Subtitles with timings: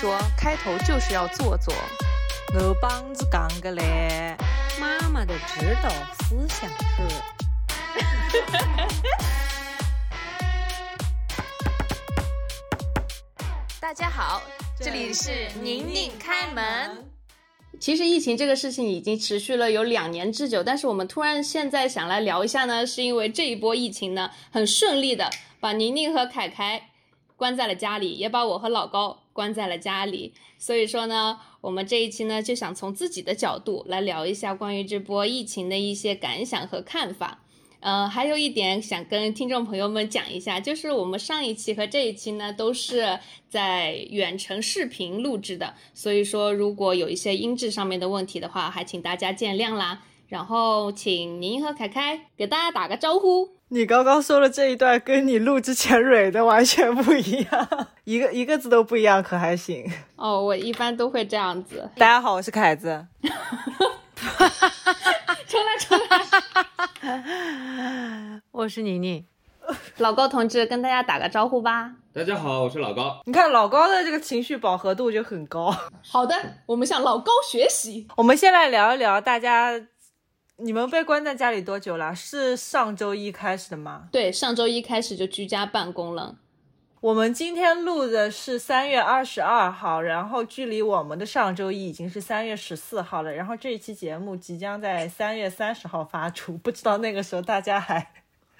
[0.00, 1.74] 说，开头就是要做做。
[2.54, 4.36] 我帮子讲个嘞，
[4.78, 5.90] 妈妈的指导
[6.20, 7.02] 思想是。
[13.80, 14.40] 大家好，
[14.78, 17.10] 这里是宁宁开门。
[17.80, 25.28] 其实疫情这个事情已经持续了有两年之久，但是我们突然现在想来聊一下呢，是因为这一波疫情呢，很顺利的
[25.58, 26.90] 把宁宁和凯凯
[27.34, 30.32] 关在了家里，也把我和老高关在了家里。
[30.58, 37.44] 所以说呢，我们这一期呢，就想从自己的角度来聊一下关于这波疫情的一些感想和看法。
[37.78, 50.02] 呃，还有一点想跟听众朋友们讲一下，就是我们上一期和这一期呢，都是在远程视频录制的，所以说如果有一些音质上面的问题的话，还请大家见谅啦。
[50.26, 53.57] 然后请您和凯凯给大家打个招呼。
[53.70, 57.68] 你刚刚说的这一段跟你录之前蕊的完全不一样，
[58.04, 59.84] 一个一个字都不一样，可还行？
[60.16, 61.86] 哦，我一般都会这样子。
[61.96, 63.06] 大家好，我是凯子。
[65.46, 65.98] 重来，重
[67.02, 68.40] 来。
[68.52, 69.22] 我是宁宁，
[69.98, 71.92] 老高同志，跟大家打个招呼吧。
[72.14, 73.20] 大家好，我是老高。
[73.26, 75.70] 你看老高的这个情绪饱和度就很高。
[76.10, 78.08] 好的，我们向老高学习。
[78.16, 79.78] 我们先来聊一聊，大家，
[80.60, 82.12] 你们被关在家里多久了？
[82.12, 84.08] 是上周一开始的吗？
[84.10, 86.36] 对，上周一开始就居家办公了。
[87.00, 93.32] 我们今天录的是三月二十二号，然后距离我们的上周一已经是三月十四号了。
[93.32, 98.10] 然后这一期节目即将在三月三十号发出，不知道那个时候大家还。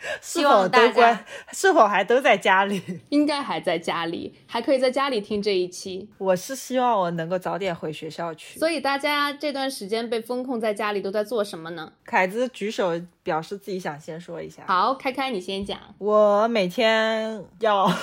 [0.22, 1.18] 是否都关？
[1.52, 2.82] 是否还都在家里？
[3.10, 6.08] 应该还在家里，还可以在家里听这一期。
[6.18, 8.58] 我是希望我能够早点回学校去。
[8.58, 11.92] 所以大家这段时间被封控在家里，都在做什么呢？
[12.04, 14.62] 凯子举手表示自己想先说一下。
[14.66, 15.78] 好，开开你先讲。
[15.98, 17.91] 我每天要。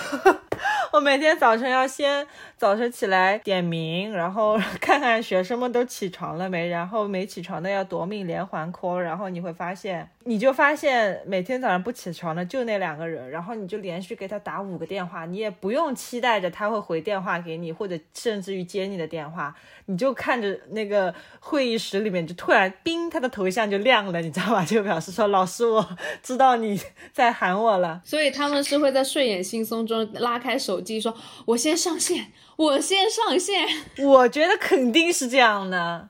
[0.93, 19.53] 我每天早晨要先早晨起来点名，然后看看学生们都起床了没，然后没起床的要夺命连环 call，然后你会发现，你就发现每天早上不起床的就那两个人，然后你就连续给他打五个电话，你也不用期待着他会回电话给你，或者甚至于接你的电话，
[19.87, 24.63] 你就看着那个会议室里面就突然冰，他的头像就亮了，你知道吧？
[24.63, 25.85] 就表示说老师，我
[26.23, 26.79] 知道你
[27.11, 28.01] 在喊我了。
[28.05, 30.75] 所以他们是会在睡眼惺忪中拉开手。
[30.85, 31.11] 机说
[31.47, 33.65] ：“我先上线，我先上线。”
[34.05, 36.09] 我觉得肯定是这样的，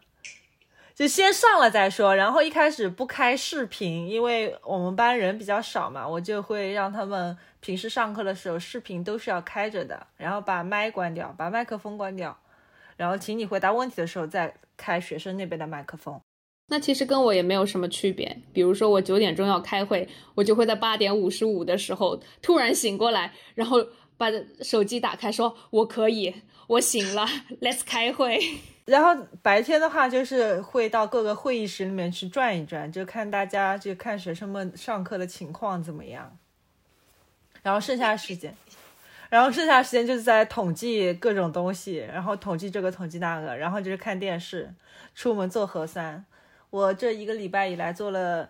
[0.96, 2.16] 就先上了再说。
[2.16, 12.36] 然后一开始不开视频，因为我们班人比较少嘛，我就会让他们平时上课的时候视频都是要开着的，然后把麦关掉，把麦克风关掉，
[12.96, 16.20] 然后请你回答问题的时候再开学生那边的麦克风。
[16.68, 18.36] 那其实跟我也没有什么区别。
[18.54, 23.86] 比如说我九点钟要开会，我就会在八点五十五的时候突然醒过来，然后。
[24.18, 24.28] 把
[24.62, 26.34] 手机打开，说我可以，
[26.68, 27.28] 我醒了
[27.60, 28.40] ，Let's 开会。
[28.86, 36.38] 然后白天的话，就是会到各个会议室里面去转一转，就看大家，就看学生们上课的情况怎么样。
[37.64, 38.56] 然后剩下时间，
[39.28, 44.72] 然后剩下时间就是在统计各种东西，然后统计这个，统计那个，然后就是看电视，
[45.16, 46.24] 出门做核酸。
[46.70, 48.48] 我这一个礼拜以来做了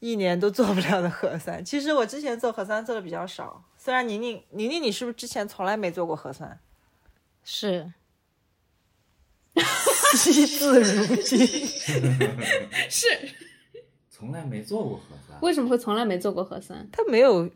[0.00, 1.64] 一年都做不了的核酸。
[1.64, 3.62] 其实我之前做核酸做的比较少。
[3.76, 6.58] 虽然宁宁，宁宁，你是不是之前从来没做过核酸？
[7.44, 7.92] 是，
[10.16, 11.46] 惜字如金，
[12.88, 13.06] 是，
[14.10, 15.38] 从来没做过核酸。
[15.40, 16.88] 为什么会从来没做过核酸？
[16.92, 17.50] 他没有，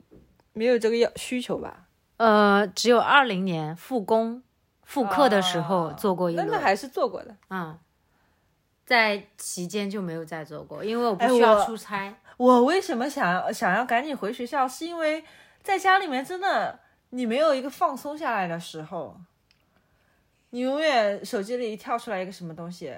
[0.53, 1.87] 没有这个要需求吧？
[2.17, 4.43] 呃，只有二零年复工
[4.83, 7.37] 复课的时候做过一轮，那还是做过的。
[7.51, 7.79] 嗯，
[8.85, 12.15] 在期间就没有再做过，因为我不需要出差。
[12.37, 14.67] 我为什么想想要赶紧回学校？
[14.69, 15.25] 是因为。
[15.63, 16.81] 在家里面真的，
[17.11, 19.17] 你没有一个放松下来的时候，
[20.53, 22.95] 你永远手机里跳出来一个什么东西。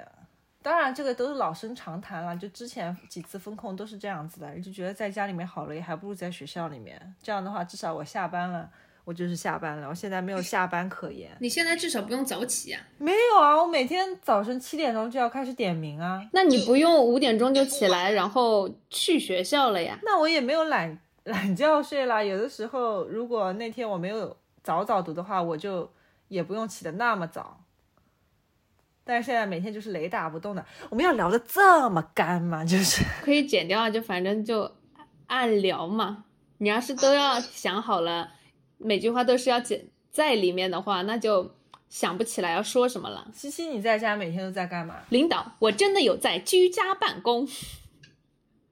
[0.61, 7.15] 当然，这个都是老生常谈了，就之前几次风控都是这样子的，就觉得在家里面好了，也还不如在学校里面。
[7.23, 8.69] 这样的话，至少我下班了，
[9.05, 9.89] 我就是下班了。
[9.89, 11.31] 我现在没有下班可言。
[11.39, 12.81] 你现在至少不用早起呀？
[12.99, 16.21] 没有啊，我每天早晨七点钟就要开始点名啊。
[16.33, 19.99] 那你不用五点钟就起来，然后去学校了呀？
[20.03, 20.99] 那我也没有懒。
[21.25, 25.91] 懒觉睡啦，有的时候如果那天我没有早早读的话，我就
[26.35, 27.61] 也不用起得那么早。
[29.05, 30.65] 但是现在每天就是雷打不动的。
[30.89, 32.65] 我们要聊的这么干吗？
[32.65, 34.71] 就是 可以剪掉，就反正就
[35.27, 36.25] 按聊嘛。
[36.59, 38.33] 你要是都要想好了，
[38.79, 41.55] 每句话都是要剪在里面的话，那就
[41.89, 43.29] 想不起来要说什么了。
[43.33, 44.97] 西西，你在家每天都在干嘛？
[45.11, 47.47] 领导，我真的有在居家办公。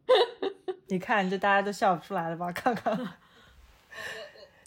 [0.88, 2.50] 你看，这大家都笑不出来了吧？
[2.52, 2.98] 看看，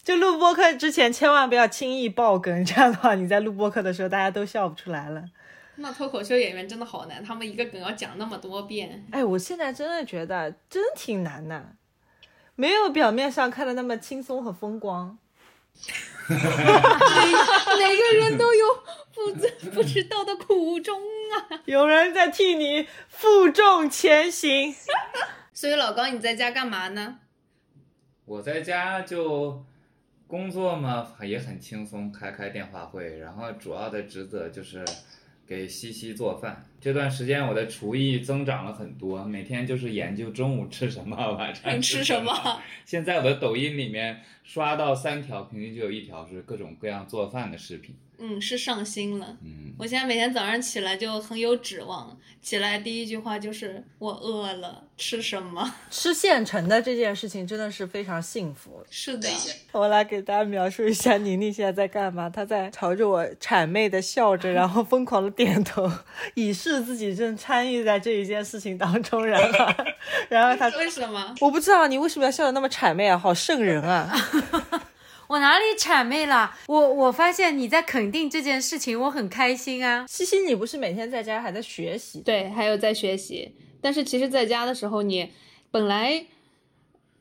[0.06, 5.24] 就录播课之前千万不要轻易爆梗，这样的话你在录播课的时候大家都笑不出来了。
[5.74, 9.04] 那脱口秀演员真的好难，他们一个梗要讲那么多遍。
[9.10, 11.72] 哎，我现在真的觉得真挺难的，
[12.54, 15.18] 没有表面上看的那么轻松和风光。
[16.28, 18.64] 每每个人都有
[19.12, 21.60] 不知 不知道的苦衷啊！
[21.64, 24.72] 有人在替你负重前行。
[25.52, 27.18] 所以老高，你在家干嘛呢？
[28.24, 29.64] 我在家就
[30.26, 34.84] 工作嘛，也很轻松，开开电话会，然后主要的职责就是
[35.46, 36.64] 给西西做饭。
[36.80, 42.60] 这段时间我的厨艺增长了很多，每天就是研究中午吃什么， 晚上吃什么？
[42.84, 47.94] 现在我的抖音里面刷到三条，平均就有一条是各种各样做饭的视频。
[48.18, 49.36] 嗯，是上心了。
[49.44, 55.74] 嗯，我现在每天早上起来就很有指望，起来第一句话就是我饿了，吃什么？
[55.90, 58.84] 吃现成的这件事情真的是非常幸福。
[58.90, 59.28] 是的，
[59.72, 62.30] 我来给大家描述一下宁宁现在在干嘛。
[62.30, 65.90] 她在朝着我谄媚的笑着，然后疯狂的点头，
[66.34, 69.26] 以示自己正参与在这一件事情当中。
[69.26, 69.84] 然后，
[70.28, 71.34] 然后她为什么？
[71.40, 74.10] 我不知道你为什么要笑得那么谄媚啊，好瘆人啊！
[75.28, 76.54] 我哪里谄媚了？
[76.68, 80.06] 我我发现你在肯定这件事情，我很开心啊。
[80.08, 82.20] 西西，你不是每天在家还在学习？
[82.20, 83.52] 对，还有在学习。
[83.80, 85.30] 但是其实在家的时候，你
[85.70, 86.26] 本来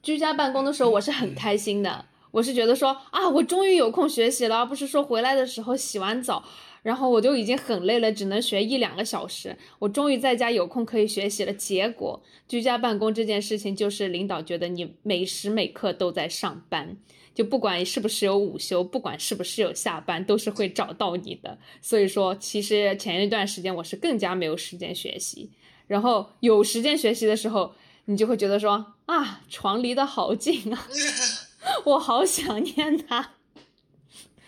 [0.03, 2.05] 居家办公的时候，我是很开心的。
[2.31, 6.43] 我是觉得说啊，我终于有空学习了，而不是说回来的时候洗完澡，
[6.83, 9.57] 然后我就已经很累了，只能学一两个小时。
[9.79, 11.53] 我终于在家有空可以学习了。
[11.53, 16.97] 结果居家办公这件事情，就是领导觉得你每时每刻都在上班。
[17.35, 21.59] 就不管是不是有午休，不管是不是有下班，都是会找到你的。
[21.81, 25.51] 所以说，其实前一段时间我是更加没有时间学习，
[25.85, 30.87] 然后有时间学习的时候，你就会觉得说啊，床离得好近啊，
[31.85, 33.31] 我好想念他。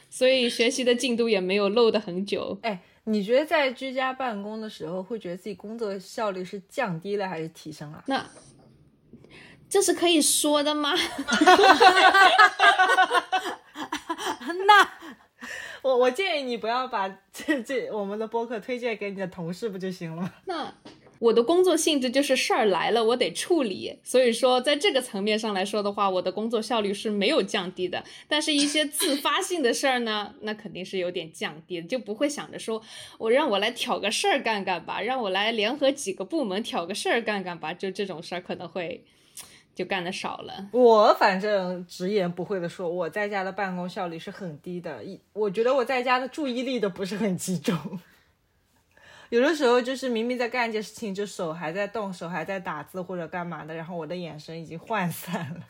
[0.09, 2.57] 所以学习的进度也没有漏的很久。
[2.63, 8.03] 哎，你觉得在居家办公的时候，会觉得自己工作效率是降低了还是提升了？
[8.07, 8.25] 那
[9.69, 10.93] 这是可以说的吗？
[14.65, 14.89] 那
[15.81, 20.33] 我我建议你不要把 这这我们的播客推荐给你的同事不就行了？
[20.45, 20.73] 那
[21.19, 23.99] 我的工作性质就是事儿来了，我得处理。
[24.03, 28.03] 所以说，在这个层面上来说的话，我的工作效率是没有降低的。
[28.27, 32.81] 但是，一些自发性的事儿呢， 那肯定是有点降低的，就不会想着说
[33.17, 39.03] 我让我来挑个事儿干干吧，让我来联合几个部门挑个事儿干干吧，就这种事儿可能会
[39.77, 40.67] 就干的少了。
[40.71, 47.77] 我反正直言不讳的说，我在家的办公效率是很低的，一我觉得我在家的注意力都不是很集中。
[49.29, 55.61] 有的时候就是明明在干一件事情，就手还在动，手还在打字或者干嘛的，然后我的眼神已经涣散了。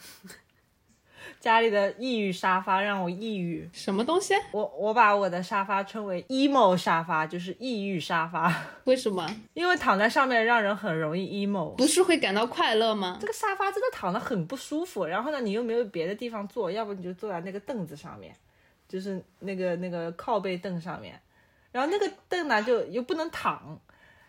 [1.39, 4.33] 家里的抑郁沙发让我抑郁，什么东西？
[4.51, 8.53] 我我把我的沙发称为 emo 沙发，就是抑郁沙发，
[8.85, 9.27] 为什么？
[9.53, 11.75] 因为躺在上面让人很容易 emo。
[11.75, 13.27] 不是会感到快乐吗这？
[13.27, 18.35] 个沙发真的躺得很不舒服，然后呢，你又没有别的地方坐，要不你就坐在那个凳子上面，
[18.89, 21.19] 就是那个那个靠背凳上面，
[21.71, 23.79] 然后那个凳呢就又不能躺，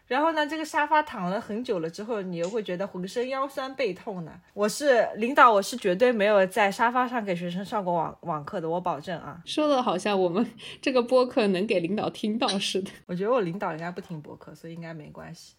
[0.08, 4.32] 然后呢，这个沙发躺了很久了之后，你又会觉得浑身腰酸背痛的。
[4.54, 9.38] 我是领导，我是绝对没有在沙发上给学生上过网网课的，我保证啊。
[9.44, 10.44] 说的好像我们
[10.80, 12.90] 这个播客能给领导听到似的。
[13.06, 15.54] 我觉得我领导应该不听播客，所以应该没关系。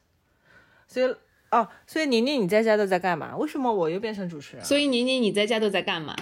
[0.88, 1.16] 所以
[1.52, 3.38] 哦，所以宁宁你在家都在干嘛？
[3.38, 4.66] 为什么我又变成主持人？
[4.66, 6.16] 所以宁宁，你在家都在干嘛？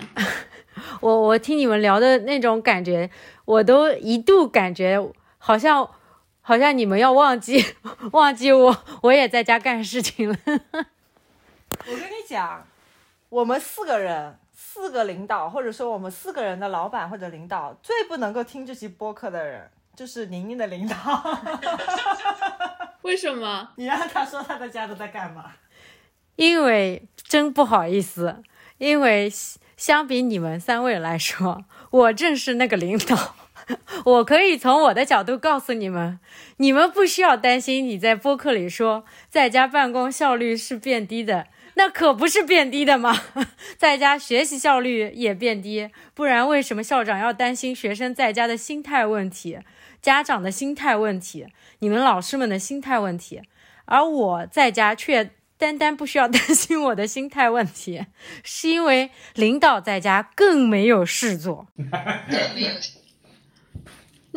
[0.99, 3.09] 我我听你们聊的那种感觉，
[3.45, 5.01] 我都一度感觉
[5.37, 5.89] 好像
[6.47, 7.61] 好像你们要忘记
[8.13, 10.37] 忘记我，我也在家干事情了。
[10.47, 12.65] 我跟你讲，
[13.27, 20.95] 我们四个人，四个领导，或者说我们四个人的老板或者领导，最不能够听这期播客的人，就是宁宁的领导。
[23.03, 23.71] 为什么？
[23.75, 25.51] 你让他说他在家都在干嘛？
[26.37, 28.41] 因为真不好意思，
[28.77, 29.29] 因为
[29.75, 33.35] 相比你们三位来说，我正是那个领导。
[34.05, 36.19] 我可以从我的角度告诉你们，
[36.57, 43.23] 你们不需要担心你在播客里说在家办公效率是变低的，那可不是变低的嘛，
[43.77, 49.59] 在家学习效率也变低，不然为什么校长要担心学生在家的心态问题、
[50.01, 51.47] 家长的心态问题、
[51.79, 53.41] 你们老师们的心态问题，
[53.85, 55.31] 而我在家却。
[55.59, 58.05] 单单不需要担心我的心态问题，
[58.43, 61.65] 是因为领导在家更没有事做。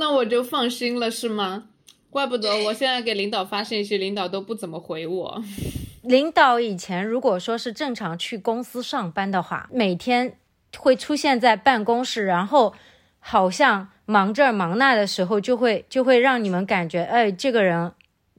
[0.00, 1.64] 那我就放心了，是吗？
[2.08, 5.44] 怪不得我现在给领导发信息，领导都不怎么回我。
[6.02, 10.38] 领导以前如果说是正常去公司上班的话，每天
[10.78, 12.72] 会出现在办公室，然后
[13.18, 17.92] 好像忙这儿忙那的时候，就会就会让你们感觉，哎，这个人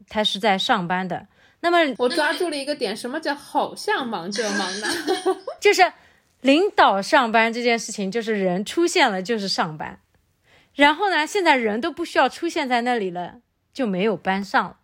[0.10, 1.28] 他是在上班的。
[1.60, 4.90] 那么我抓住了一个点，什么叫好像忙这忙那？
[5.62, 5.84] 就是
[6.42, 10.00] 领导上班这件事情，就是人出现了就是上班，
[10.82, 13.36] 然后呢，现在人都不需要出现在那里了，
[13.72, 14.78] 就没有班上了。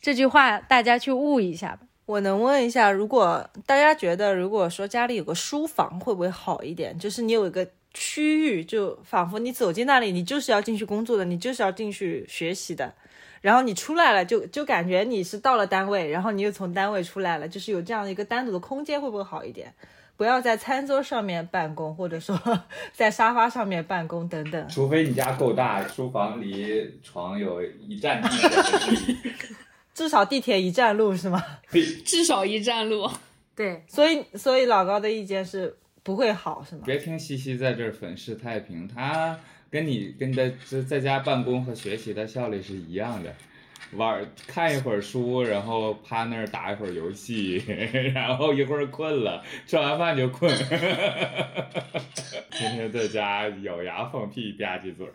[0.00, 1.82] 这句话大家去悟一下吧。
[2.06, 6.98] 我能问一下，如果大家觉得，如果说家里有个书房，会不会好一点？
[6.98, 7.64] 就是你有一个
[7.94, 12.92] 区域，就仿佛你走进那里，你就是要进去工作的，你就是要进去学习的。
[13.40, 19.72] 然后你出来了，就就感觉你是到了单位，然后你又从单位出来了，就是有这样一个单独的空间，会不会好一点？
[20.18, 22.36] 不要在餐桌上面办公，或者说
[22.92, 24.68] 在沙发上面办公等等。
[24.68, 29.16] 除非你家够大，书房离床有一站地的距离。
[29.94, 31.40] 至少地铁一站路是吗？
[32.04, 33.08] 至少一站路。
[33.54, 36.82] 对，所以所以老高的意见是不会好是吗？
[36.84, 39.38] 别听西西在这儿粉饰太平，他
[39.70, 43.32] 跟你跟在在家办公和学习的效率是一样的。
[43.92, 47.62] 玩看一会儿书，然后趴那儿打一会儿游戏，
[48.14, 50.54] 然后一会儿困了，吃完饭就困。
[52.50, 55.12] 天天在家咬牙放屁吧唧嘴儿。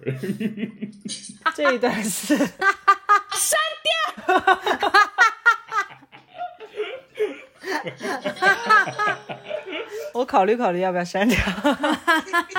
[1.53, 3.93] 这一段是删掉。
[10.13, 11.37] 我考虑考虑要不要删掉。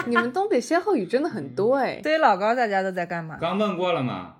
[0.06, 2.00] 你们东北歇后语真的很多哎。
[2.02, 3.38] 对，老高大家都在干嘛？
[3.40, 4.34] 刚问过了吗？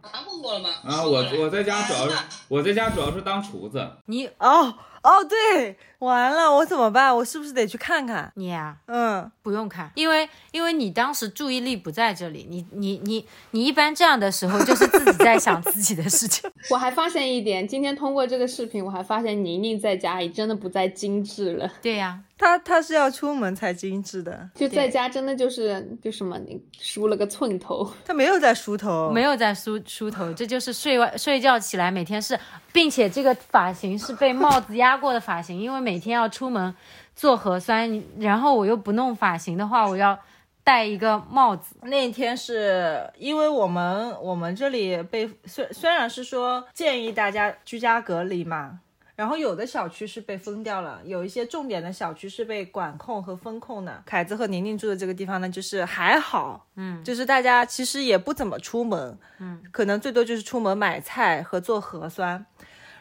[0.63, 2.17] 啊，我我在家主要是
[2.49, 3.89] 我在家主要是当厨子。
[4.07, 7.15] 你哦哦，对，完了，我怎么办？
[7.15, 8.33] 我是不是得去看看？
[8.37, 16.51] 你呀、嗯，不用看，因为因为你当时注意力不在这里，你你你你一般这样的时候就是自己在想自己的事情。
[16.71, 27.91] 我还发现一点，今天通过这个视频，我还发现宁宁在家里真的不再精致了，对呀、他他是要出门才精致的，就在家真的就是就什么，你梳了个寸头。
[28.05, 32.39] 他没有在梳头，没有在梳梳头，这就是睡完睡觉起来每天是，
[32.71, 36.75] 并且这个发型是被帽子压过的发型，因为每天要出门
[37.17, 40.19] 做核酸，然后我又不弄发型的话，我要
[40.63, 41.77] 戴一个帽子。
[41.81, 48.81] 那天是因为我们我们这里被虽虽然是说建议大家居家隔离嘛，
[49.17, 54.03] 然后有的小区是被封掉了，有一些重点的小区是被管控和封控的。
[54.05, 62.45] 凯子和宁宁住的这个地方呢，就是还好，嗯，就是大家其实也不怎么出门，嗯，可能最多就是出门买菜和做核酸。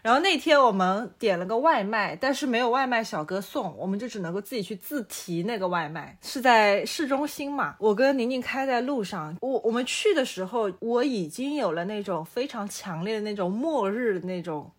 [0.04, 6.18] 然后那天我们点了个外卖，但是没有外卖小哥送，我们就只能够自己去自提那个外卖。
[6.22, 9.34] 是在市中心嘛，我跟宁宁开在路上。
[9.40, 14.70] 我我们去的时候，我已经有了那种非常强烈的那种末日的那种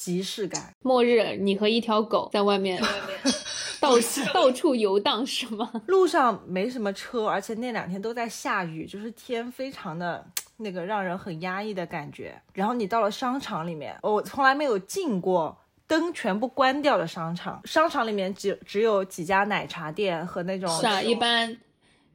[0.00, 0.74] 即视感。
[0.80, 2.82] 末日，你和一条狗在外面
[3.78, 3.90] 到
[4.32, 5.70] 到处游荡是吗？
[5.88, 10.26] 路上没什么车，而且那两天都在下雨，就是天非常的
[10.56, 12.40] 那个让人很压抑的感觉。
[12.54, 15.54] 然后你到了商场里面，我从来没有进过
[15.86, 21.54] 灯全部关掉的商场，商场里面只只有几家奶茶店和那种是啊，一般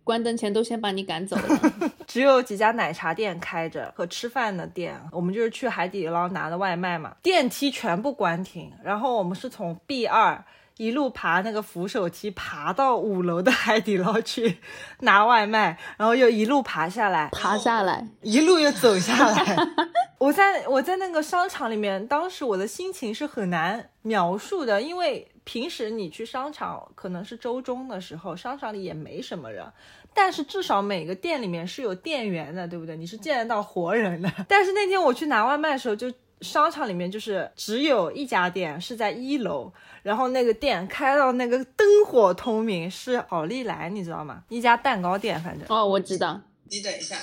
[0.05, 1.73] 关灯前都先把你赶走了。
[2.07, 10.45] 只有几家奶茶店开着和吃饭的店，我们就是去海底捞拿的外卖嘛，电梯全部关停，然后我们是从 B 二
[10.77, 14.59] 一路爬那个扶手梯爬到五楼的海底捞去
[14.99, 19.57] 拿外卖，然后又一路爬下来，爬下来，一路又走下来。
[20.19, 29.65] 我在我在那个商场里面，当时我的心情是很难描述的，因为平时你去商场可能是周中的时候，商场里也没什么人，
[30.13, 32.97] 但是至少每个店里面是有店员的，对不对？
[32.97, 34.29] 你是见得到活人的。
[34.49, 36.11] 但是那天我去拿外卖的时候，就
[36.41, 39.71] 商场里面就是只有一家店是在一楼，
[40.03, 44.43] 然后那个店开到那个灯火通明，是好利来，你知道吗？
[44.49, 45.65] 一家蛋糕店，反正。
[45.69, 47.15] 哦，我知道，你等一下，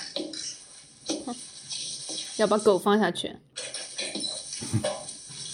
[2.39, 3.37] 要把狗放下去。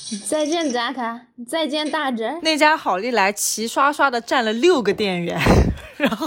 [0.27, 1.21] 再见，扎卡！
[1.47, 2.39] 再见，大侄。
[2.43, 5.39] 那家好利来齐刷刷的占了六个店员，
[5.99, 6.27] 然后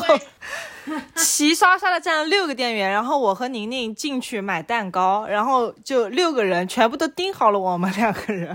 [1.18, 8.50] 齐刷刷的占了六个店员，然后我和宁宁进去买蛋糕，然后就六个人全部都盯好了我们两个人。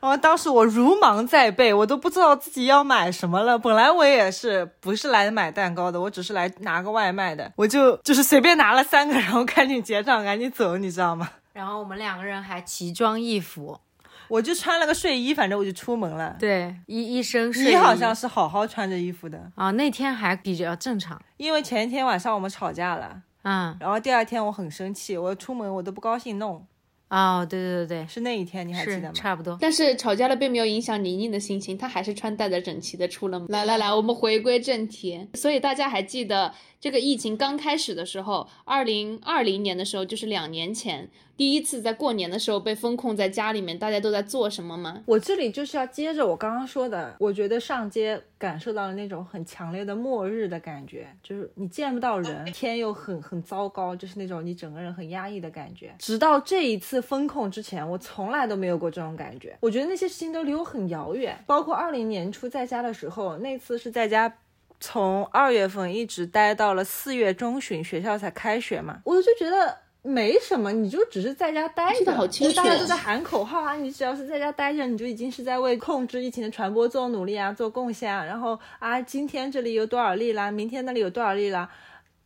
[0.00, 3.58] 然后当时我如芒在背，我都不知道自己要买什么了。
[3.58, 11.28] 本来我也是不是来买蛋糕的，我只是来拿个外卖的，我就就是随便拿了三个，然后赶紧结账，赶紧走，你知道吗？
[11.52, 13.80] 然后我们两个人还奇装异服，
[14.28, 16.36] 我就穿了个睡衣，反正我就出门了。
[16.38, 17.68] 对，一一身睡衣。
[17.68, 21.20] 你好像是好好穿着衣服的，啊，那天还比较正常。
[21.36, 26.66] 因为前一天晚上我们吵架了，嗯，然后第二天我很生气，我出门我都不高兴弄，
[27.08, 29.12] 哦，对对对对是那一天，你还记得吗？
[29.14, 29.56] 差不多。
[29.60, 33.48] 但是吵架了并没有影响宁宁的心情，她还是穿戴的整齐的出了门。
[33.48, 35.28] 来来来，我们回归正题。
[35.34, 45.02] 所以大家还记得这个疫情刚开始的时候，二零二零年的时候，就是两年前，第一次在过年的时候被封控在家里面，大家都在做什么吗？
[45.06, 55.92] 我这里就是要接着我刚刚说的，我觉得上街感受到了那种很强烈的末日的感觉，就是你见不到人，天又很很糟糕，就是那种你整个人很压抑的感觉。
[55.98, 59.56] 直到这一次封控之前，我从来都没有过这种感觉。
[59.60, 64.32] 我觉得那些事情都离我很遥远，包括二零年初在家的时候，那次是在家。
[64.80, 78.24] 从二月份一直待到了四月中旬，学校才开学嘛，我就觉得没什么，你就只是在家待着，好清就大家都在喊口号啊，你只要是在家待着，你就已经是在为控制疫情的传播做努力啊，做贡献啊。
[78.24, 81.68] 然后啊，今天这里有多少例啦，明天那里有多少例啦。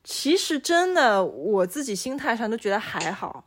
[0.05, 3.45] 其实真的，我自己心态上都觉得还好。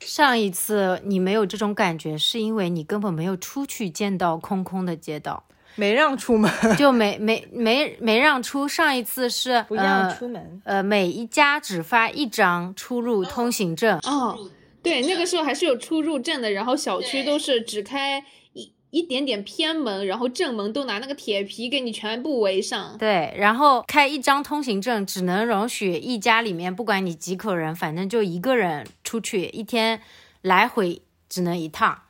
[0.00, 5.44] 上一次你没有这种感觉，是因为你根本没有出去见到空空的街道，
[5.76, 8.68] 没让出门， 就没没没没让出。
[8.68, 10.62] 上一次是不让呃出门。
[10.64, 13.98] 呃，每一家只发一张出入通行证。
[14.04, 14.38] 哦，
[14.82, 22.96] 对，那个时候还是有出入证的，然后小区都是只开一一点点偏门，然后正门都拿那个铁皮给你全部围上。
[22.98, 30.00] 对，然后开一张通行证只能容许一家里面，不管你几口人，反正就一个人出去，一天
[30.42, 32.02] 来回只能一趟，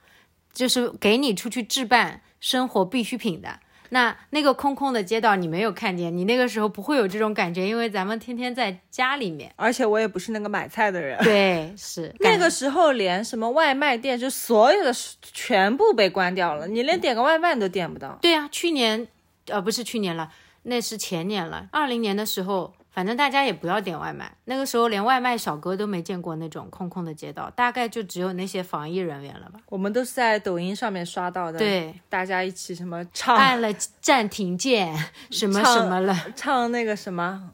[0.53, 3.59] 就是给你出去置办生活必需品的。
[3.89, 9.51] 那那个空空的街道你没有看见，你那个时候不会有这种感觉，因为咱们天天在家里面。
[9.57, 11.19] 而且我也不是那个买菜的人。
[11.25, 18.19] 对，是那个时候连什么外卖店，就所有的全部被关掉了，你连点个外卖都点不到。
[18.21, 19.07] 对啊，去年
[19.47, 20.31] 呃不是去年了，
[20.65, 29.59] 那是前年了，二零年的时候，反正大家也不要点外卖，那个时候连外卖小哥都没见过那种空空的街道，大概就只有那些防疫人员了吧。
[29.69, 33.69] 我们都是在抖音上面刷到的，，对，大家一起什么唱按了
[34.01, 34.97] 暂停键，
[35.29, 37.51] 什么什么了， 唱那个什么，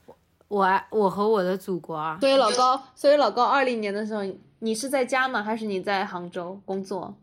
[0.49, 4.23] 我爱我和我的祖国啊，所以老高，所以老高，二零年的时候，
[4.59, 5.43] 你是在家吗？
[5.43, 7.15] 还是你在杭州工作？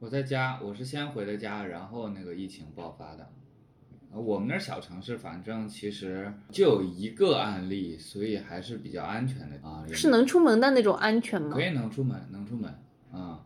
[0.00, 3.30] 我在家，我是先回的家，然后那个疫情爆发的。
[4.12, 9.84] 呃我们那儿小城市，反正其实就有一个案例，所以还是比较安全的啊。
[9.92, 11.62] 是能出门的那种安全吗可？
[11.62, 12.70] 以能出门，能出门
[13.10, 13.40] 啊。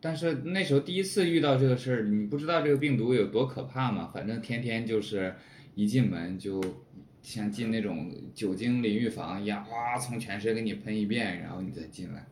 [0.00, 4.10] 但是那时候第一次遇到这个事儿，你不知道这个病毒有多可怕嘛？
[4.14, 5.34] 反正天天就是
[5.74, 6.62] 一进门就
[7.22, 12.26] 像进那种酒精淋浴房一样，哗，从全身给你喷一遍，然后你再进来。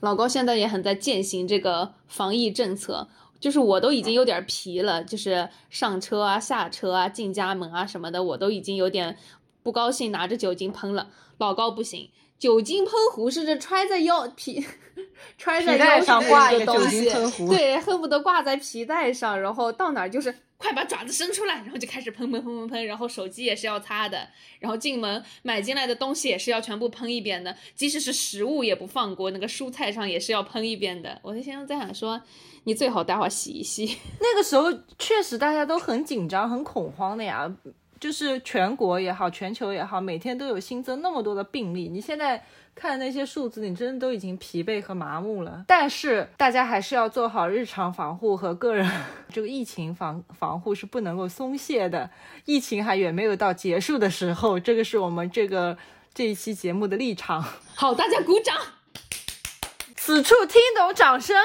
[0.00, 3.08] 老高现在也很在践行这个防疫政策，
[3.42, 9.18] 就是我都已经有点皮了，就是上车啊、下车啊、进家门啊什么的，我都已经有点
[9.64, 11.10] 不高兴，拿着酒精喷了。
[11.38, 14.64] 老高不行，酒精喷壶是这揣在腰皮，
[15.36, 17.10] 揣在腰上挂一个东西，
[17.48, 24.28] 对，恨不得挂在皮带上，然后到哪儿就是快把爪子伸出来，然后就开始喷喷喷喷喷，然后手机也是要擦的，
[24.60, 31.18] 然后进门买进来的东西也是要全部喷一遍的，即使是食物也不放过，那个蔬菜上也是要喷一遍的。
[31.22, 32.22] 我就现在在想说，
[32.64, 33.98] 你最好待会儿洗一洗。
[34.20, 37.52] 那个时候确实大家都很紧张、很恐慌的呀。
[38.00, 41.88] 就是全国也好，全球也好，每天都有新增那么多的病例。
[41.88, 42.44] 你现在
[42.74, 45.64] 看那些数字，你真的都已经疲惫和麻木了。
[45.68, 48.90] 但是大家还是要做好日常防护和个人
[49.32, 52.10] 这个疫情防防护是不能够松懈的。
[52.44, 55.78] 疫情还远没有到结束的时候，这个是我们这个
[56.12, 57.40] 这一期节目的立场。
[57.76, 58.56] 好，大家鼓掌。
[59.94, 61.36] 此处听懂掌声。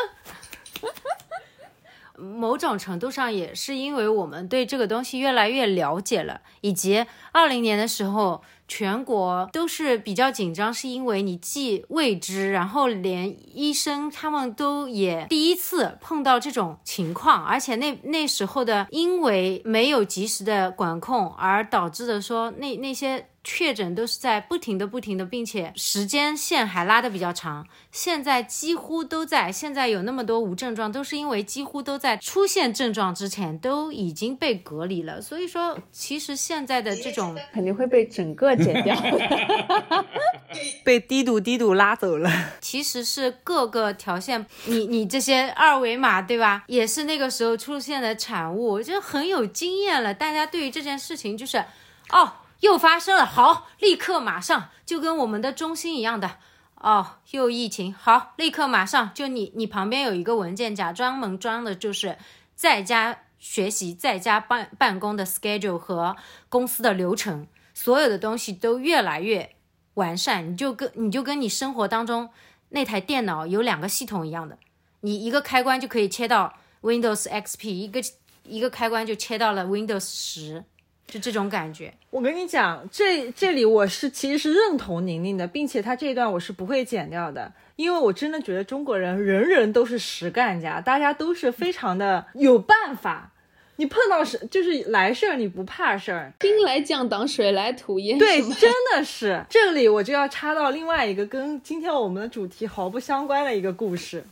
[2.17, 23.27] 某种程度上也是因为我们对这个东西越来越了解了，以及二零年的时候，全国都是比较紧张，是因为你既未知，然后连医生他们都也第一次碰到这种情况，而且那那时候的因为没有及时的管控而导致的说那那些。
[23.49, 27.65] 确诊都是在不停的、不停的，并且时间线还拉的比较长。
[27.93, 35.21] 现在几乎都在，现在有那么多无症状，都是因为几乎都在出现症状之前都已经被隔离了。
[35.21, 38.93] 所以说，其实现在的这种肯定会被整个剪掉。
[40.83, 42.29] 被滴嘟滴嘟拉走了。
[42.59, 50.13] 其实是各个条线，你你这些二维码对吧，也是那个时候出现的产物，就很有经验了。
[50.13, 51.63] 大家对于这件事情就是，
[52.09, 56.37] 哦，又发生了，好，立刻马上就跟我们的中心一样的。
[56.75, 62.17] 哦，又疫情，好，立刻马上就你你旁边有一个文件夹，专门装的就是
[62.53, 66.15] 在家学习、在家办办公的 schedule 和
[66.49, 69.55] 公司的流程，所有的东西都越来越
[69.95, 72.29] 完善，你就跟你就跟你生活当中
[72.69, 74.59] 那台电脑有两个系统一样的，
[75.01, 77.99] 你一个开关就可以切到 Windows XP，一个
[78.43, 80.63] 一个开关就切到了 Windows 十，
[81.07, 81.93] 就这种感觉。
[82.09, 93.31] 我跟你讲，这这里我是其实是认同宁宁的，并且他这一段我是不会剪掉的，因为我真的觉得中国人人人都是实干家，大家都是非常的有办法。
[93.79, 96.33] 你碰到事就是来事儿，你不怕事儿。
[96.39, 98.17] 兵来将挡，水来土掩。
[98.17, 99.45] 对，真的是。
[99.47, 104.23] 这里我就要插到另外一个跟今天我们的主题毫不相关的一个故事。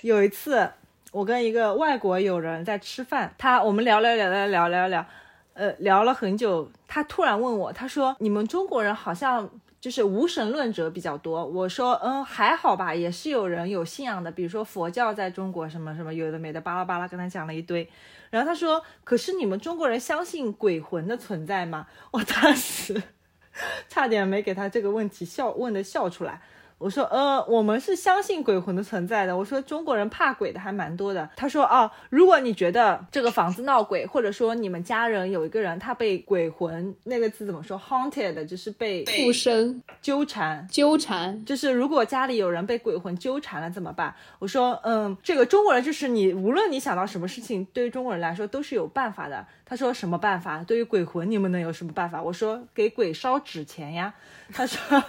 [0.00, 0.70] 有一次，
[1.12, 5.06] 我跟一个外国友人在吃饭，他我们聊聊聊聊聊聊聊，
[5.54, 6.70] 呃，聊了很久。
[6.86, 9.48] 他突然问我，他说：“你们中国人好像
[9.80, 17.88] 就是无神论者比较多。”我说：“嗯，还好吧，也是有人有信仰的，比如说佛教在中国什么什么有的没的，巴拉巴拉跟他讲了一堆。”
[18.30, 23.02] 然后他说：“可是你们中国人相信鬼魂的存在吗？”我当时
[23.88, 26.40] 差点没给他这个问题笑问的笑出来。
[26.80, 29.36] 我说，呃，我们是相信鬼魂的存在的。
[29.36, 31.28] 我说中国人怕鬼的还蛮多的。
[31.36, 40.66] 他说，哦，如果你觉得这个房子闹鬼，或者说你们家人有一个人他被鬼魂那个字怎么说，haunted，就是被附身纠缠。
[40.72, 44.14] 纠缠，就是如果家里有人被鬼魂纠缠了怎么办？
[44.38, 49.46] 我说，嗯，这个中国人就是你，无论你想到什么事情，对于中国人来说都是有办法的。
[49.66, 50.64] 他说什么办法？
[50.64, 52.22] 对于鬼魂你们能有什么办法？
[52.22, 54.14] 我说给鬼烧纸钱呀。
[54.50, 55.04] 他说。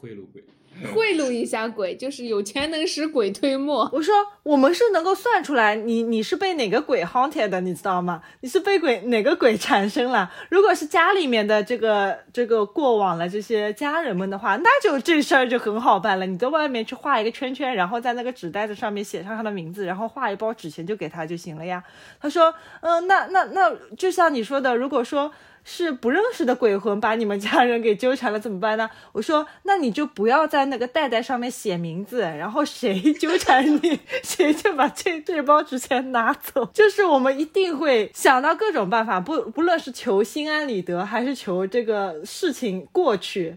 [0.00, 0.42] 贿赂鬼，
[0.94, 3.90] 贿赂一下鬼，就是有钱能使鬼推磨。
[3.92, 8.22] 我说我们是能够算出来，你你是被哪个鬼 haunted 的，你知道吗？
[8.40, 10.32] 你是被鬼哪个鬼缠身了？
[10.48, 16.24] 如果是家里面的这个这个过往了这些家人们的话，那就这事儿就很好办了。
[16.24, 21.84] 你在外面去画一个圈圈，然后在那个纸袋子上面写上他的名字，然后画一包纸钱就给他就行了呀。
[22.20, 25.30] 他说，嗯，那那那就像你说的，如果说。
[25.72, 28.90] 是不认识的鬼魂把你们家人给纠缠了怎么办呢？
[29.12, 36.66] 我说，那你就不要在那个袋袋上面写名字，然后谁纠缠你， 谁就把这这包纸钱拿走。
[36.74, 43.56] 就是我们一定会想到各种办法，不不论是求心安理得，还是求这个事情过去，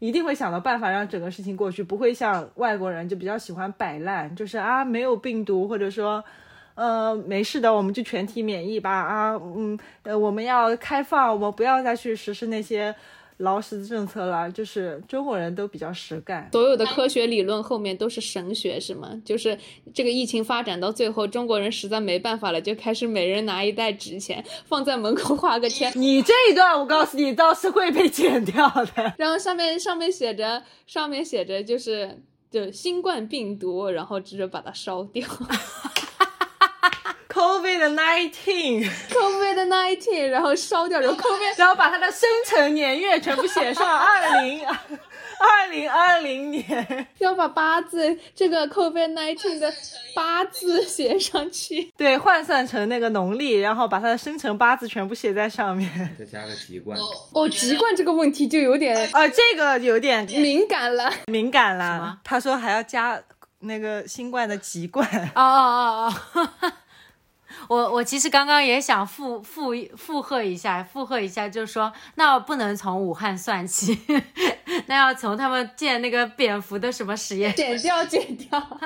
[0.00, 6.22] 一定会想到办法让整个事情过去，不会像外国人就比较喜欢摆烂，就是啊没有病毒，或者说。
[6.74, 12.94] 呃，没事的，我们就全体免疫吧啊，嗯，呃，我们要开放，我们不要再去实施那些
[13.38, 14.50] 劳什的政策了。
[14.50, 19.10] 就是中国人都比较实干，所有的科学理论后面都是神学，是吗？
[19.24, 19.56] 就是
[19.92, 25.92] 这个疫情发展到最后，中国人实在没办法了，就开始每人拿一袋纸钱放在门口画个圈。
[25.96, 29.14] 你这一段，我告诉你，倒是会被剪掉的。
[29.18, 35.24] 然后上面上面写着，上面写着就是就新冠病毒，然后直接把它烧掉。
[37.34, 44.64] COVID nineteen，COVID nineteen，然后烧掉，然后 COVID，然后把他的生辰年月全部写上，二零
[45.36, 49.72] 二零二零年，要把八字这个 COVID nineteen 的
[50.14, 51.92] 八字写上去。
[51.96, 55.90] 对，换算成那个农历，然后把他的生辰八字全部写在上面。
[56.16, 56.96] 再加个籍贯。
[57.32, 61.12] 哦，籍贯这个问题就有点啊，这个有点敏感了。
[61.26, 62.20] 敏感了。
[62.22, 63.20] 他说还要加
[63.58, 65.04] 那个新冠的籍贯。
[65.34, 66.72] 哦哦哦哦，
[67.68, 73.98] 我我其实刚刚也想附附附和一下，附和一下，就是说，那不能从武汉算起，
[74.86, 78.78] 那要从他们建那个蝙蝠的什么实验剪掉，剪掉，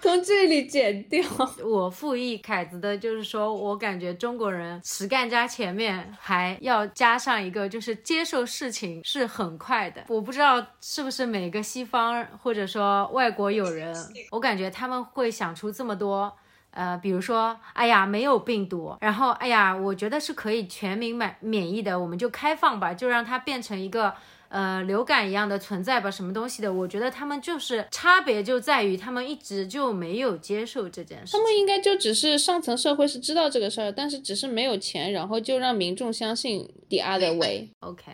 [0.00, 1.20] 从这里剪掉。
[1.64, 10.04] 我附议凯子的，就是说我感觉中国人实干家前面还要加上一个，就是接受事情是很快的。
[10.08, 13.94] 我不知道是不是每个西方或者说外国友人，
[14.30, 16.32] 我感觉他们会想出这么多。
[16.72, 24.14] 呃，比如说，哎呀，没有病毒，然后，哎呀，我觉得是可以全民免免疫的，我们就开放吧，就让它变成一个
[24.48, 26.72] 呃流感一样的存在吧，什么东西的？
[26.72, 31.42] 我觉得他们就是差别就在于他们一直就没有接受这件事他。
[31.42, 37.68] 们应该就只是上层社会是知道这个事儿，但是只是没有钱，然后就让民众相信 the other way。
[37.80, 38.12] OK，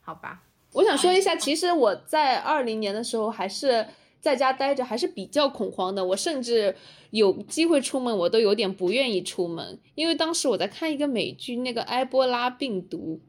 [0.00, 3.86] 好吧，我想说一下，其实我在二零年的时候还是
[4.24, 6.02] 在家待着，还是比较恐慌的。
[6.02, 6.74] 我甚至
[7.10, 13.20] 有机会出门，我都有点不愿意出门，因为当时我在看一个美剧，那个埃博拉病毒，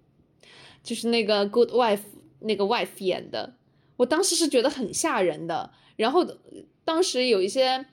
[0.81, 1.99] 就是那个 Good Wife
[2.39, 3.55] 那个 wife 演的，
[3.97, 5.71] 我当时是觉得很吓人的。
[5.97, 6.25] 然后
[6.85, 7.85] 当时有一些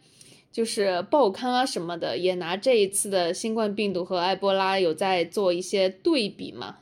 [0.52, 6.76] 就是报刊啊什么的，也拿这一次的新冠病毒和埃博拉有在做一些对比嘛。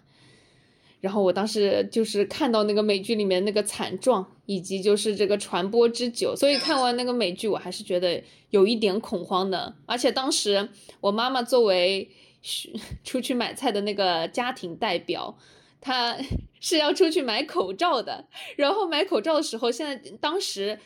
[1.00, 9.74] 然后我当时就是看到那个美剧里面那个惨状，以及就是这个传播之久，所以看完那个美剧，我还是觉得有一点恐慌的。
[9.86, 10.68] 而且当时
[11.00, 12.10] 我妈妈作为
[13.04, 15.36] 出去买菜的那个家庭代表，
[15.80, 16.16] 她
[16.60, 18.26] 是要出去买口罩的。
[18.56, 20.78] 然后买口罩的时候，现在当时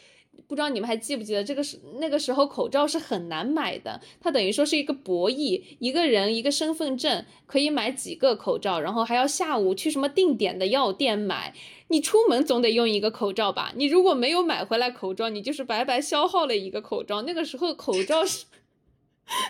[0.47, 11.55] 不知道你们还记不记得，这个是那个时候口罩是很难买的，它等于说是一个博弈，一个人一个身份证可以买几个口罩，然后还要下午去什么定点的药店买。
[11.89, 13.73] 你出门总得用一个口罩吧？
[13.77, 17.23] 你如果没有买回来口罩，你就是白白消耗了一个口罩。
[17.23, 18.47] 那个时候口罩是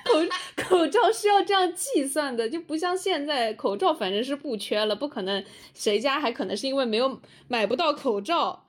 [0.05, 0.20] 口
[0.57, 5.42] 口罩是要这样计算的，就不像现在口罩反正是不缺了，不可能
[5.73, 8.63] 谁家还可能是因为没有买不到口罩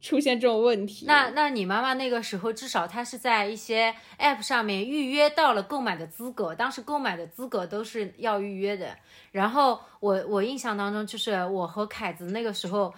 [0.00, 1.06] 出现这种问题。
[1.06, 8.96] 那那你妈妈那个时候至少她是在一些 app 上面预约到了购买的资格，当时购买的资格都是要预约的。
[9.32, 12.92] 然后我我印象当中就是我和凯子那个时候。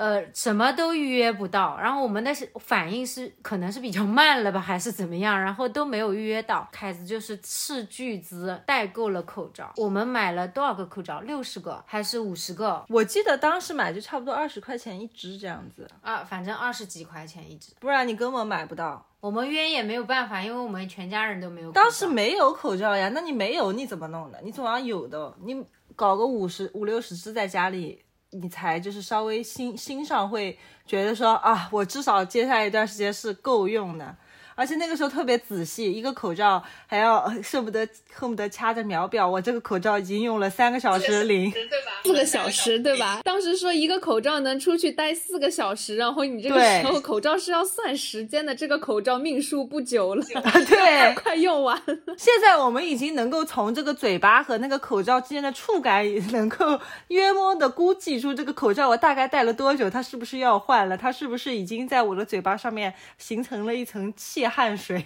[0.00, 5.38] 呃，什么都预约不到，然后我们的反应是可能是比较慢了吧，还是怎么样？
[5.38, 6.66] 然后都没有预约到。
[6.72, 11.20] 凯子就是斥巨资代购了口罩，我们买了多少个口罩？
[11.20, 12.82] 六十个还是五十个？
[12.88, 19.06] 我记得当时买就差不多二十块钱一支这样子啊，反正二十几块钱一支，不然你根本买不到。
[19.20, 21.70] 我们约也没有办法，因为我们全家人都没有。
[21.72, 24.40] 当时没有口罩呀，那你没有你怎么弄的？
[24.42, 25.62] 你总要有的，你
[25.94, 28.02] 搞个五十五六十支在家里。
[28.30, 34.16] 你才就是稍微心心上会觉得说啊，我至少接下来一段时间是够用的。
[34.60, 37.18] 而且那个时候特别仔细，一个口罩还要
[37.50, 42.02] 恨不得恨不得掐着秒表，我这个口罩已经用了三个小时零，对吧？
[42.04, 43.22] 四个小时，对吧？
[43.24, 50.22] 当时说一个口罩能出去待四个小时，然后你这个时候口罩是要算时间的，这个口罩命数不久了，
[50.68, 51.96] 对，快用完了。
[52.18, 64.49] 现在我们已经能够从这个嘴巴和那个口罩之间的触感，能够约摸的估计出这个口罩我大概戴了多久，它是不是要换了，它是不是已经在我的嘴巴上面形成了一层气。
[64.50, 65.04] 汗水，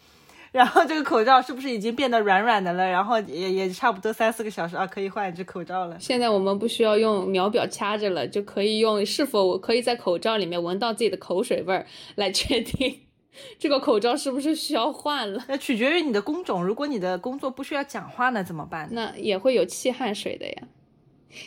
[0.52, 2.86] 然后这个口罩是不是已经变得软软的了？
[2.86, 5.98] 然后也也差不多三四个小时啊，可以换一只口罩了。
[5.98, 13.00] 现在我们不需要用秒表掐着了，就可以用是否我可以在口罩里面闻到自己的口水味儿来确定
[13.58, 15.42] 这个口罩是不是需要换了。
[15.48, 18.88] 那取决于你的工种，如果你的工作不需要讲话呢，怎么办？
[18.92, 20.62] 那也会有气汗水的呀，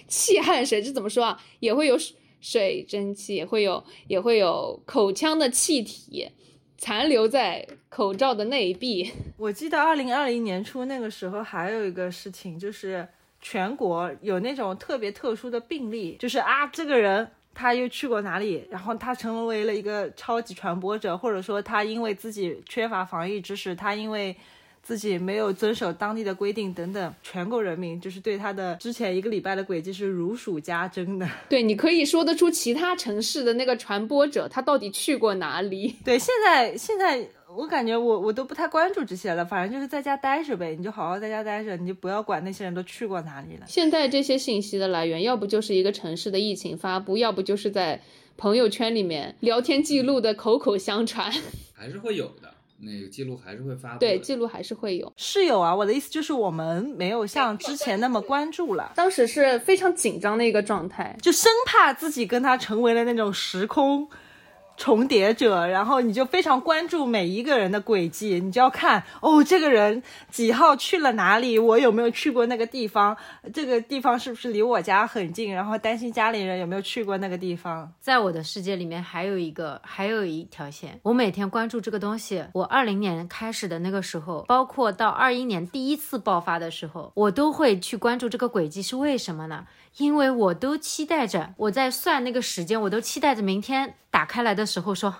[0.07, 1.39] 气汗水这怎么说啊？
[1.59, 1.95] 也会有
[2.41, 6.31] 水蒸气，也会有也会有口腔的气体。
[6.77, 9.11] 残留在口罩的内壁。
[9.37, 13.07] 我记得二零二零年初那个时候，还有一个事情，就是
[13.41, 24.35] 全国有那种特别特殊的病例，就是啊，这个人他又去过哪里，然后他成为了一个超级传播者，或者说他因为自己缺乏防疫知识，他因为。
[24.85, 31.27] 自己没有遵守当地的规定等等，全国人民就是对他的之前一个礼拜的轨迹是如数家珍的。
[31.49, 35.95] 对你可以说得出其他城市的那个传播者，他到底去过哪里？
[36.05, 43.65] 对，现在现在我感觉我我都不太关注这些了，反正就是在家待着呗，你就好好在家待着，你就不要管那些人都去过哪里了。
[43.67, 47.99] 现在这些信息的来源，要不就是一个城市的疫情发布，要不就是在
[48.37, 51.31] 朋友圈里面聊天记录的口口相传，
[51.73, 52.53] 还是会有的。
[52.77, 55.75] 那个记录还是会发布，对，记录还是会有，是有啊。
[55.75, 64.09] 我的意思就是我们没有像之前那么关注了，当时是非常紧张的一个状态，就生怕自己跟他成为了那种时空。
[64.77, 73.15] 重叠者，然后你就非常关注每一个人的轨迹，你就要看哦，这个人几号去了哪里，我有没有去过那个地方，
[73.53, 77.91] 这个地方是不是离我家很近，然后担心家里人有没有去过那个地方。
[77.99, 82.43] 在我的世界里面，还有一个，还有一条线，我每天关注这个东西。
[82.53, 89.65] 我二零年开始的那个时候，包括到二一年第一次爆发的时候，我都会去关注这个轨迹，是为什么呢？
[89.97, 95.15] 因为我都期待着，我在算那个时间，我都期待着明天打开来的时候说，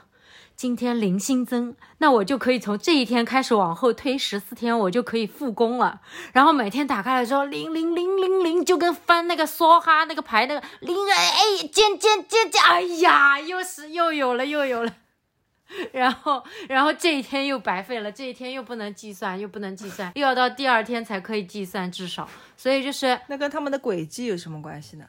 [0.55, 6.01] 今天零新增，那我就可以从这一天开始往后推十四天，我就可以复工了。
[6.33, 14.93] 然后每天打开来之后，零零零零零，就跟翻那个梭哈那个牌那个零哎，尖尖尖尖，哎呀，又是又有了又有了。
[15.91, 25.06] 然后，然后这一天又白费了，这一天又不能计算，又不能计算，又要到第二天才可以计算，至少，所以就是那跟他们的轨迹有什么关系呢？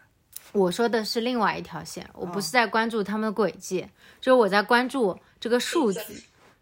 [0.53, 3.87] 我说的是另外一条线，我不是在关注他们的轨迹，
[4.21, 6.01] 就是我在关注这个数字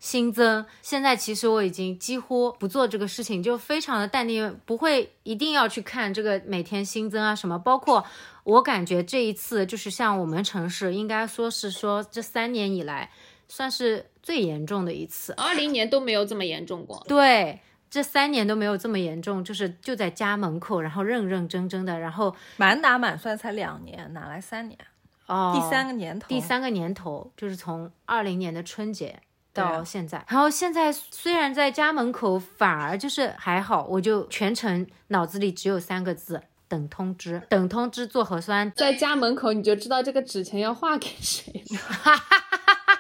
[0.00, 0.66] 新增。
[0.82, 7.56] 现在其实我已经几乎不做这个事情，就非常的淡定，不会一定要去看这个每天新增啊什么。
[7.56, 8.04] 包括
[8.42, 13.08] 我感觉这一次就是像我们城市，应该说是说这三年以来。
[13.48, 17.04] 算是最严重的一次，二零年都没有这么严重过。
[17.08, 24.78] 对，这三年都没有这么严重，就是就在家门口，然后认认真真的，然后满打满算才两年，哪来三年？
[25.26, 29.18] 哦，第三个年头，第三个年头就是从二零年的春节
[29.52, 30.24] 到现在。
[30.28, 38.70] 然后现在虽然在家门口，反而就是还好，我就全程脑子里只有三个字：等通知，等通知做核酸。
[38.76, 41.64] 在家门口你就知道这个纸钱要划给谁。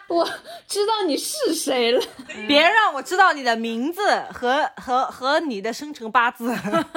[0.08, 0.24] 我
[0.68, 2.00] 知道你是谁了。
[2.46, 4.00] 别让我知道你的名字
[4.32, 6.54] 和和和你的生辰八字。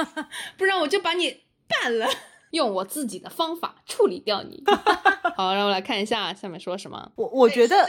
[0.58, 2.08] 不然我就把你办了，
[2.52, 4.63] 用我自己的方法处理掉你。
[5.36, 7.12] 好，让我来看一下下面说什么。
[7.15, 7.88] 我我觉得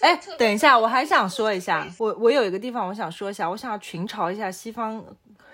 [0.00, 5.04] 哎，等一下，我还想说一下，我我有一个地方我想说一下，我想要群嘲一下西方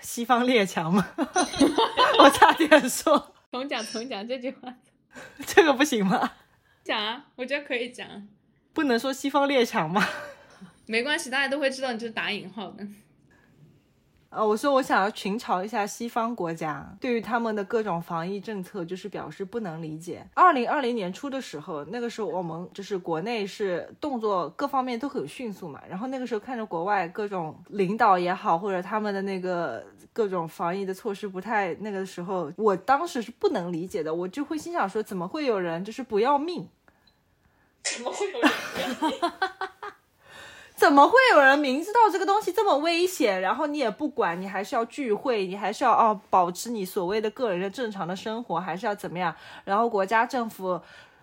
[0.01, 1.05] 西方列强们，
[2.19, 4.75] 我差点说重讲重讲这句话，
[5.47, 6.33] 这个不行吗？
[6.85, 8.07] 讲啊，我觉得可以讲，
[8.77, 10.07] 不能说西方列强吗？
[10.85, 12.87] 没关系，大家都会知道你这是打引号的。
[14.29, 20.27] 呃，我说我想要群嘲一下西方国家，对于他们的各种防疫政策，就是表示不能理解。
[20.35, 36.69] 二零二零年初的时候，那个时候我们就是国内是动作各方面都很迅速嘛，然后那个时候看着国外各种领导也好，或者他们的那个各种防疫的措施不太那个时候，我当时是不能理解的，我就会心想说，怎么会有人就是不要命？
[37.95, 38.51] 怎么会有人？
[40.77, 49.35] 怎么会有人明知道这个东西这么危险，然后你也不管，你还是要聚会，你还是要哦保持你所谓的个人的正常的生活，还是要怎么样？
[49.65, 50.79] 然后国家政府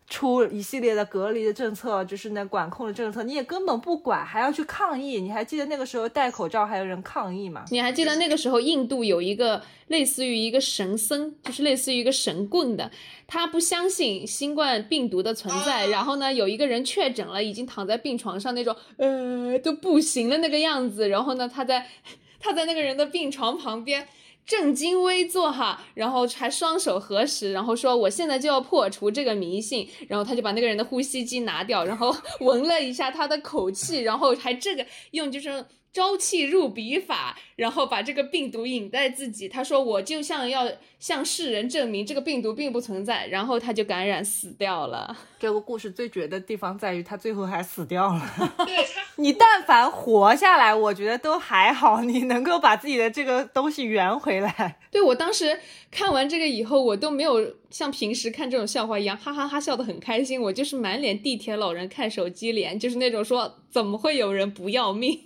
[0.10, 5.20] 出一系列的隔离的政策，就是那管控的政策，你也根本不管，还要去抗议。
[5.22, 7.66] 你还记得那个时候戴口罩还有人抗议吗？
[7.72, 12.92] 你还记得那个时候印度有一个类似于一个神僧，就是类似于一个神棍的，
[13.26, 21.88] 他不相信新冠病毒的存在，然后呢有一个人确诊了，已经躺在病床上那种呃都不行了那个样子，然后呢他在
[22.40, 24.08] 他在那个人的病床旁边。
[24.46, 39.48] 正襟危坐哈，然后还双手合十，然后说我现在就要破除这个迷信，然后他就把那个人的呼吸机拿掉，然后 闻了一下他的口气，然后还这个用就是朝气入笔法，然后把这个病毒引带自己。
[39.48, 40.68] 他说我就像要
[41.00, 45.16] 向世人证明这个病毒并不存在，然后他就感染死掉了。
[45.40, 48.54] 这个故事最绝的地方在于他最后还死掉了。
[48.66, 54.80] 对 他，你但凡活下来，我觉得都还好，你能够把自己的这个东西圆回来。
[54.90, 55.60] 对我当时
[55.92, 65.20] 看完这个以后，我都没有像平时看这种笑话一样哈哈哈笑得很开心，我就是满脸地铁老人看手机脸，就是那种说怎么会有人不要命，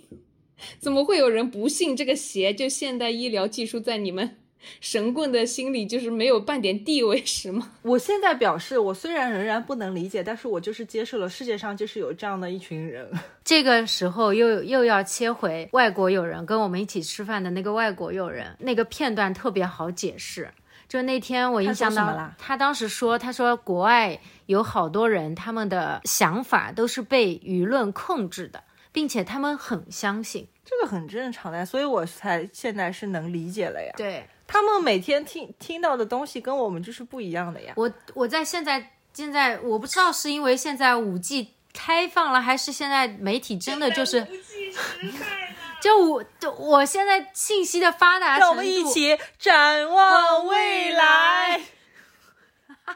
[0.78, 2.52] 怎么会有人不信这个邪？
[2.52, 4.36] 就现代医疗技术在你们
[4.80, 7.70] 神棍的心里就是没有半点地位是吗？
[7.82, 13.08] 我现在表示，我虽然仍然不能理解，但是我就是接受了世界上就是有这样的一群人。
[13.44, 20.50] 这个时候又又要切回外国友人跟我们一起吃饭的那个外国友人，那个片段特别好解释。
[20.88, 28.62] 就那天我印象到他说什么啦他当时说，他说国外有好多人，他们的想法都是被舆论控制的，
[28.98, 30.48] 并且他们很相信。
[30.64, 33.92] 这个很正常的，所以我才现在是能理解了呀。
[33.96, 37.72] 对他们每天听听到的东西跟我们就是不一样的呀。
[37.76, 44.26] 我，我在现在现在我不知道是因为现在五 G 开放了，还是现在媒体真的就是。
[45.80, 51.60] 就我，就我现在信息的发达程度，让我们一起展望未来。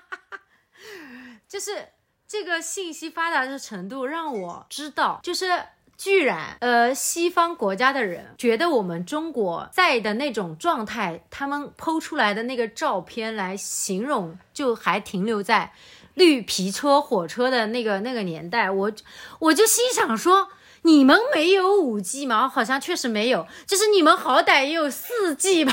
[1.48, 1.90] 就是
[2.26, 5.62] 这个信息发达的程度，让我知道，就是
[6.02, 15.72] 居然呃，西方国家的人觉得我们中国在的那种状态，他们剖出来的那个照片来形容，就还停留在
[16.14, 18.68] 绿皮车、火车的那个那个年代。
[18.68, 18.92] 我
[19.38, 20.48] 我就心想说。
[20.84, 22.48] 你们没有五 G 吗？
[22.48, 25.72] 好像确实没有，就是你们好歹也有四 G 吧，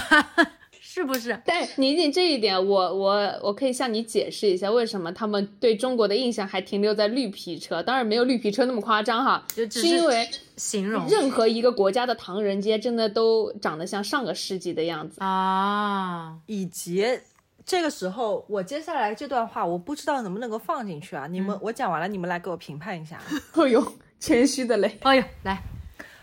[0.99, 1.39] 是不是？
[1.45, 7.81] 但宁宁这一点，我我我可以向你解释一下，为什么他们对中国的印象还停留在绿皮车？
[7.81, 15.23] 当然没有绿皮车那么夸张哈，就只是是因为形容任何一个国家的唐人街真的都长得像上个世纪的样子。
[15.23, 17.05] 啊，以及
[17.65, 21.27] 这个时候，我接下来这段话，我不知道能不能够放进去啊？
[21.27, 23.17] 你们，我讲完了，你们来给我评判一下。
[23.55, 24.97] 哎呦，谦虚的嘞。
[25.03, 25.63] 哎呦，来，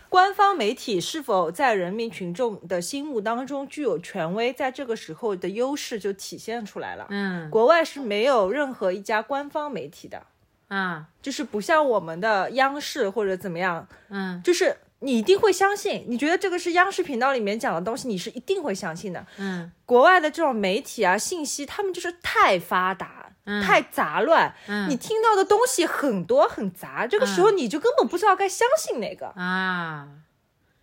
[0.09, 7.05] 官方媒体是否在人民群众的心目当中具有权威，在这个时候的优势就体现出来了。
[7.09, 7.49] 嗯。
[7.49, 10.23] 国外是没有任何一家官方媒体的，
[10.67, 14.41] 啊，就是不像我们的央视或者怎么样，嗯。
[14.43, 19.25] 就是你一定会相信，你觉得这个是央视频道里面讲的东西，你是一定会相信的。
[19.37, 19.71] 嗯。
[19.85, 23.16] 国外的这种媒体啊，信息他们就是太发达，
[23.47, 29.27] 嗯太杂乱，嗯你听到的东西很多很杂，这个时候你就根本不知道该相信哪个。
[29.27, 30.09] 啊，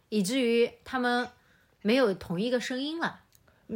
[0.09, 1.29] 以至于他们
[1.83, 3.21] 没有同一个声音了，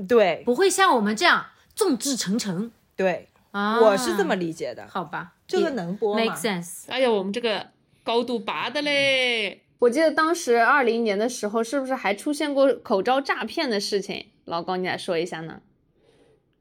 [0.09, 3.79] 对不会像我们这样众志成城对，啊。
[3.81, 4.89] 我是这么理解的。
[4.89, 6.85] 好吧，这个能播吗 make sense。
[6.89, 7.69] 哎呀，我们这个
[8.03, 9.63] 高度拔的嘞！
[9.81, 14.27] 我记得当时二零年的时候，是不是还出现过口罩诈骗的事情？
[14.47, 15.61] 老高，你来说一下呢？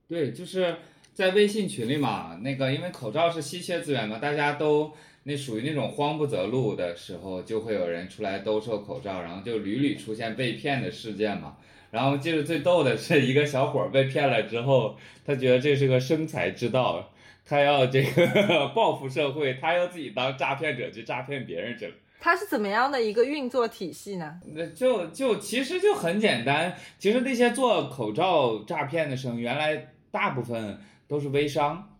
[0.07, 0.77] 对，就是
[1.17, 4.91] 在微信群里嘛，那个因为口罩是稀缺资源嘛，大家都
[5.23, 11.57] 那属于那种慌不择路的时候，就会有人出来兜售口罩，然后就屡屡出现被骗的事件嘛。
[11.89, 14.95] 然后记得最逗的是一个小伙儿被骗了之后，
[15.25, 17.11] 他觉得这是个生财之道，
[17.43, 21.93] 他要这个 报复社会，他要自己当诈骗者去诈骗别人去了。
[22.19, 24.39] 它是怎么样的一个运作体系呢？
[24.53, 31.97] 那就就其实就很简单，其实那些做口罩诈骗的生意，原来大部分都是微商，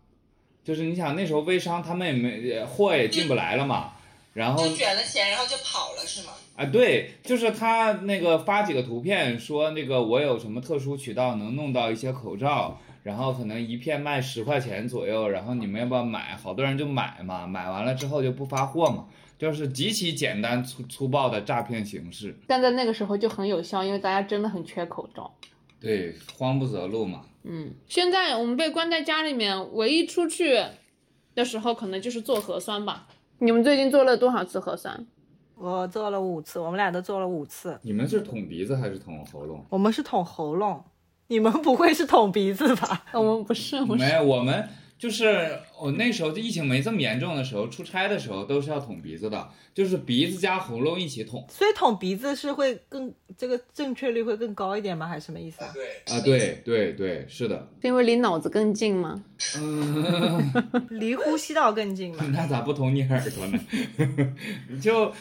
[0.62, 3.92] 就是你想那时候微商他们也没货也进不来了嘛，
[4.34, 6.32] 然后就卷了钱，然后就跑了是吗？
[6.56, 16.36] 啊对，就是他那个发几个图片说那个我有什么特殊渠道能弄到一些口罩，然后可能一片卖十块钱左右，然后你们要不要买？
[16.36, 19.06] 好多人就买嘛，买完了之后就不发货嘛，
[19.38, 22.36] 就是极其简单粗粗暴的诈骗形式。
[22.48, 25.32] 但在那个时候就很有效，因为大家真的很缺口罩。
[25.80, 27.22] 对，慌不择路嘛。
[27.44, 30.62] 嗯，现在我们被关在家里面，唯一出去
[31.34, 33.06] 的时候可能就是做核酸吧。
[33.38, 35.06] 你们最近做了多少次核酸？
[35.54, 37.78] 我做了五次，我们俩都做了五次。
[37.82, 39.64] 你们是捅鼻子还是捅喉咙？
[39.70, 40.84] 我们是捅喉咙，
[41.28, 43.04] 你们不会是捅鼻子吧？
[43.14, 44.68] 我们不是，我没有，我们
[44.98, 51.46] 就是我那时候就疫情没这么严重的时候，出差的时候都是要捅鼻子的，就是鼻子加喉咙一起捅。
[51.48, 55.06] 所以捅鼻子是会更这个正确率会更高一点吗？
[55.06, 55.72] 还是什么意思啊？
[55.72, 57.68] 对啊，对对对，是的。
[57.80, 59.22] 是因为离脑子更近吗？
[59.56, 60.52] 嗯，
[60.90, 62.24] 离呼吸道更近吗？
[62.34, 63.58] 那咋不捅你耳朵呢？
[64.82, 65.12] 就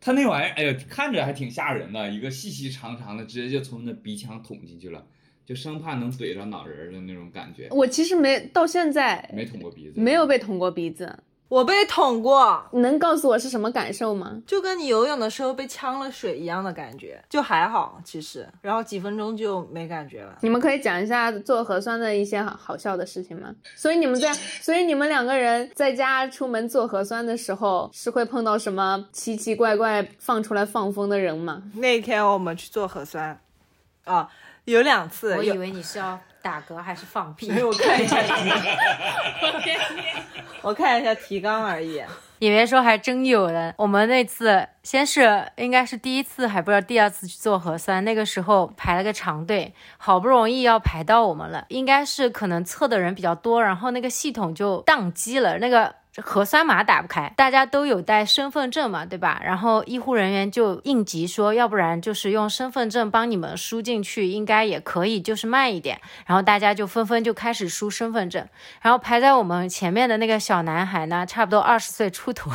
[0.00, 5.04] 他那玩意儿，哎呀，看着还挺吓人的，一个细细长长的，直接就从那鼻腔捅进去了，
[5.52, 7.68] 就生怕能怼着脑仁儿的那种感觉。
[7.70, 11.14] 我其实没到现在没捅过鼻子，没有被捅过鼻子，
[11.48, 14.40] 我被捅过，你能告诉我是什么感受吗？
[14.46, 20.38] 就跟你游泳的时候被呛了水一样的感觉，就还好其实，然后几分钟就没感觉了。
[20.40, 23.54] 你们可以讲一下做核酸的一些好好笑的事情吗？
[23.76, 31.62] 所以你们在，所以你们两个人在家出门做核酸的时候，是会碰到什么奇奇怪怪放出来放风的人吗？
[31.74, 33.38] 那天我们去做核酸，
[34.04, 34.28] 啊，
[34.64, 37.60] 有两次，我以为你是要打嗝还是放屁没。
[37.60, 38.16] 有我看一下，
[40.62, 42.02] 我看一下提纲 而已。
[42.38, 43.74] 你别说，还真有的。
[43.78, 55.94] 我们那次先是应该是第一次，还不知道第二次去做核酸，那个时候排了个长队，好不容易要排到我们了，应该是可能测的人比较多，然后那个系统就宕机了，那个。
[56.20, 59.40] 核酸码打不开，大家都有带身份证嘛，对吧？
[59.42, 65.98] 然后医护人员就应急说，要不然就是用身份证帮你们输进去，应该也可以，就是慢一点。
[66.26, 68.46] 然后大家就纷纷就开始输身份证，
[68.82, 72.50] 然后排在我们前面的那个小男孩呢，差不多二十岁出头，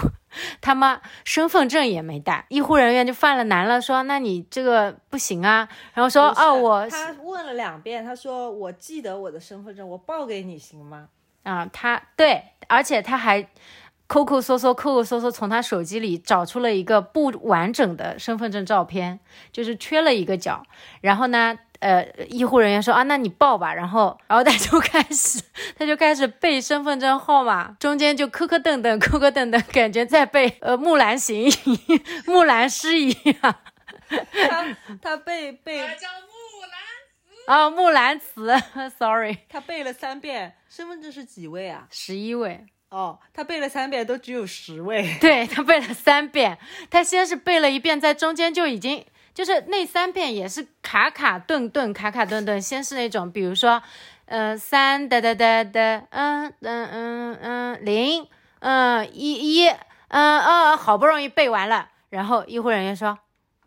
[0.61, 11.07] 他妈身份证也没带，医护人员就犯了难了，说那你这个不行啊，然后说哦我他问了两遍，他说我记得我的身份证，我报给你行吗？
[11.47, 13.47] 啊，他对，而且他还
[14.07, 19.19] 抠抠搜搜、抠抠搜搜，从他手机里找出了一个不完整的身份证照片，
[19.51, 20.63] 就是缺了一个角。
[20.99, 23.73] 然后呢，呃，医护人员说啊，那你报吧。
[23.73, 25.41] 然后，然后他就开始，
[25.77, 33.55] 他就开始背身份证号码，中间就磕磕噔噔、磕磕噔噔，感觉在背呃《木兰行》一木兰诗一样
[34.09, 34.65] 他
[35.01, 35.81] 他背背。
[37.47, 38.51] 啊，《木兰辞》，
[38.99, 41.87] sorry，他背了三遍，身份证是几位啊？
[41.89, 42.65] 十一位。
[42.89, 45.15] 哦，他背了三遍，都只有十位。
[45.21, 46.57] 对他背了三遍，
[46.91, 52.61] 他先是背了一遍，在中间就已经就是那三遍也是卡卡顿顿，卡卡顿顿。
[52.61, 53.81] 先是那种，比如说，
[54.25, 58.27] 呃，三哒哒哒哒，嗯嗯嗯嗯，零，
[58.59, 59.69] 嗯一一，
[60.09, 63.17] 嗯嗯，好不容易背完了，然后医护人员说。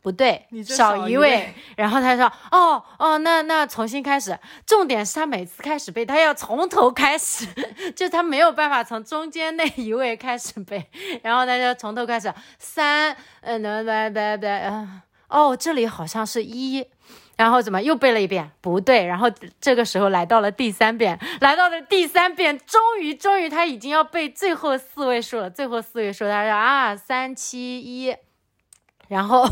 [0.02, 4.38] 不对少一位然后他说：“哦哦，那那重新开始。
[4.66, 7.46] 重点是他每次开始背，他要从头开始，
[7.94, 10.88] 就他没有办法从中间那一位开始背，
[11.22, 12.32] 然后他就从头开始。
[12.58, 16.86] 三，嗯，拜拜拜拜，嗯，哦，这里好像是一，
[17.36, 18.50] 然后怎么又背了一遍？
[18.62, 19.30] 不对，然后
[19.60, 28.16] 这个时候来到了第三遍，来到了第三遍，终于终于他已经要背最后四位数了，最后四位数，他说啊，三七一，
[29.08, 29.46] 然后。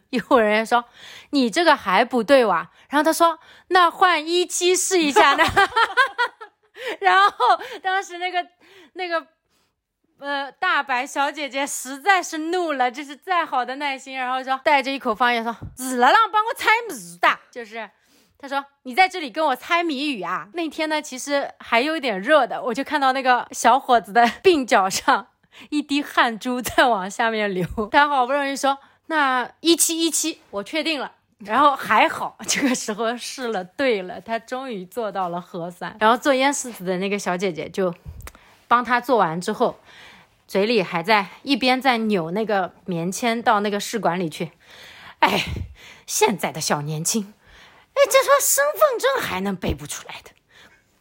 [0.10, 0.84] 医护人员说
[1.30, 3.38] ：“你这个还不对哇？”然后他说
[3.68, 5.44] ：“那换一期试一下呢。
[7.00, 7.32] ”然后
[7.82, 8.46] 当时那个
[8.94, 9.26] 那个
[10.18, 17.88] 呃大白小姐姐实在是怒了，就是再好的耐心，然后说带着一口方言说：“日了，让帮我猜谜的。”就是
[18.38, 25.28] 他说：“你在这里跟我猜谜语啊？”那天呢，其实还有点热的，我就看到那个小伙子的鬓角上
[25.70, 28.78] 一滴汗珠在往下面流，他好不容易说。
[29.06, 31.12] 那一七一七，我确定了。
[31.38, 35.94] 然后还好， 这个时候试了对了，他终于做到了核酸。
[36.00, 37.94] 然后做咽拭子的那个小姐姐就
[38.66, 39.78] 帮他做完之后，
[40.48, 44.52] 嘴里还在一边在扭那个棉签到那个试管里去。
[45.18, 45.44] 哎，
[46.06, 47.34] 现在的小年轻，
[47.94, 50.30] 哎，这说身份证还能背不出来的，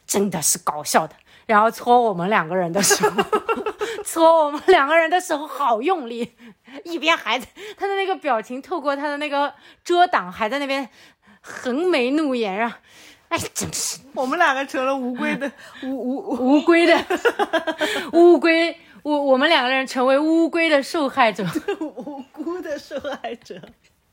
[0.06, 1.16] 真的是搞笑的。
[1.46, 3.10] 然后搓我们两个人的手，
[4.04, 6.34] 搓我们两个人的手好用力，
[6.84, 10.88] 一边还在他的那个表情透过他的那个遮挡，还在那边
[11.41, 12.72] 横眉怒眼让！
[13.30, 15.52] 哎，真是我们两个成了乌龟的
[15.84, 17.06] 乌乌乌龟的
[18.14, 21.44] 乌龟，我我们两个人成为乌龟的受害者。
[21.80, 23.60] 无辜的受害者。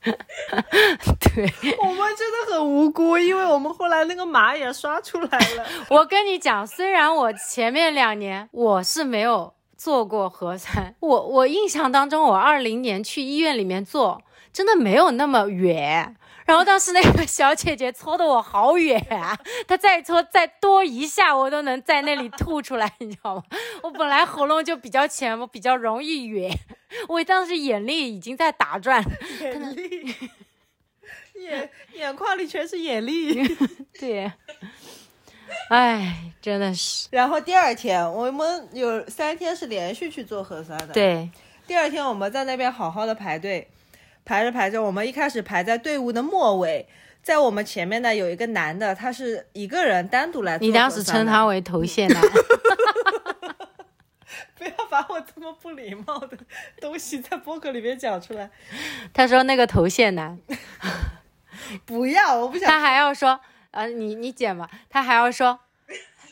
[1.20, 5.66] 对，我们真的很无辜，因为我们后来那个码也刷出来了。
[5.90, 14.22] 我跟你讲，虽然我前面两年我是没有做过核酸，我我印象当中，我二零年去医院里面做，
[14.52, 16.16] 真的没有那么远。
[16.50, 19.38] 然后当时那个小姐姐搓的我好远啊，
[19.68, 23.44] 她再搓再多一下，我都能在那里吐出来，你知道吗？
[23.84, 26.52] 我本来喉咙就比较浅，我比较容易哕，
[27.06, 29.00] 我当时眼泪已经在打转，
[29.40, 30.12] 眼力，
[31.34, 33.46] 眼眼眶里全是眼力。
[34.00, 34.32] 对，
[35.68, 41.30] 哎，真的是，然后第二天，我们有三天是连续去做核酸的。，对，
[41.68, 43.68] 第二天我们在那边好好的排队，
[44.24, 46.86] 排着排着，我们一开始排在队伍的末尾，
[47.22, 52.22] 在我们前面呢有一个男的，他是一个人单独来做你当时称他为头线男，
[54.56, 56.38] 不要把我这么不礼貌的
[56.80, 58.50] 东西在播客里面讲出来，
[59.12, 60.38] 他说那个头线男，
[61.84, 62.68] 不要，我不想。
[62.68, 63.40] 他还要说，
[63.72, 65.60] 呃，你你剪吧，他还要说，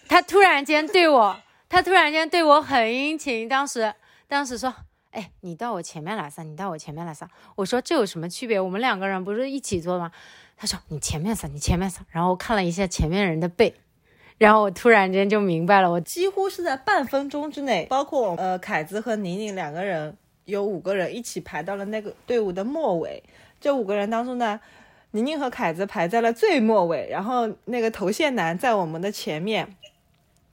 [0.09, 3.93] 他突然间对我，他突然间对我很殷勤，当时
[4.27, 4.75] 当时说，
[5.11, 8.61] 哎，你到我前面来撒，你到我前面来撒，我说这有什么区别？
[8.61, 10.13] 我们两个人不是一起做吗？
[10.57, 13.75] 他说你前面撒，你前面撒，然后我看了一下前面人的背，
[14.37, 23.23] 然后我突然间就明白了，我几乎是在半分钟之内，包括呃凯子和宁宁两个人，有五个人一起排到了那个队伍的末尾。
[23.61, 24.61] 这五个人当中呢，
[25.13, 29.77] 宁宁和凯子排在了最末尾，然后那个头线男在我们的前面，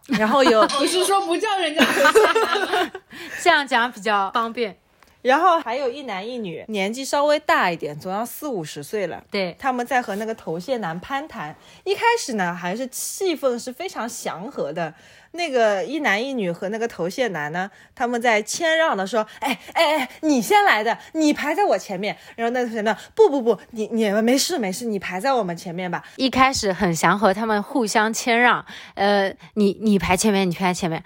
[0.08, 2.92] 然后有 我是说不叫人家头线男吗？
[3.42, 4.78] 这样讲比较方便。
[5.26, 9.24] 然后还有一男一女，年纪稍微大一点，总要四五十岁了。
[9.32, 14.94] 对，他们在和那个头线男攀谈，一开始呢还是气氛是非常祥和的。
[15.32, 26.04] 那个一男一女和那个头线男呢，他们在谦让的说：“哎哎哎，你先来的，你排在我前面。”然后那个头线男：“不不不，你你们没事没事，你排在我们前面吧。
[26.18, 28.64] 一开始很祥和，他们互相谦让，
[28.94, 31.04] 呃，你你排前面，你排前面。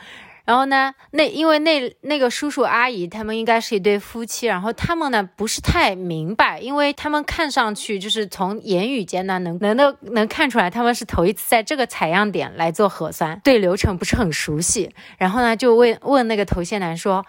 [0.49, 14.89] 然后呢，那因为那那个叔叔阿姨他们应该是一对夫妻，然后他们呢不是太明白，因为他们看上去就是从言语间呢能能的能看出来他们是头一次在这个采样点来做核酸，对流程不是很熟悉。
[15.19, 17.23] 然后呢就问问那个头线男说。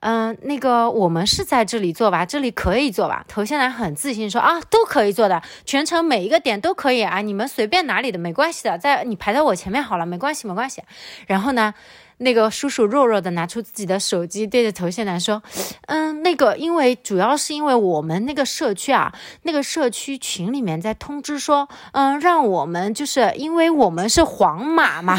[0.00, 3.24] 嗯，那个我们是在这里做吧，这里可以做吧。
[3.26, 10.82] 头线男很自信说啊，都可以做的，全程每一个点都可以啊，你们随便哪里的没关系的，在你排在我前面好了，没关系没关系。
[11.26, 11.72] 然后呢，
[12.18, 15.42] 那个叔叔弱弱的拿出自己的手机，对着头线男说，
[15.86, 19.12] 嗯，那个因为主要是因为我们那个社区啊，
[19.42, 25.18] 那个社区群里面在通知说，嗯，让我们就是因为我们是黄马嘛。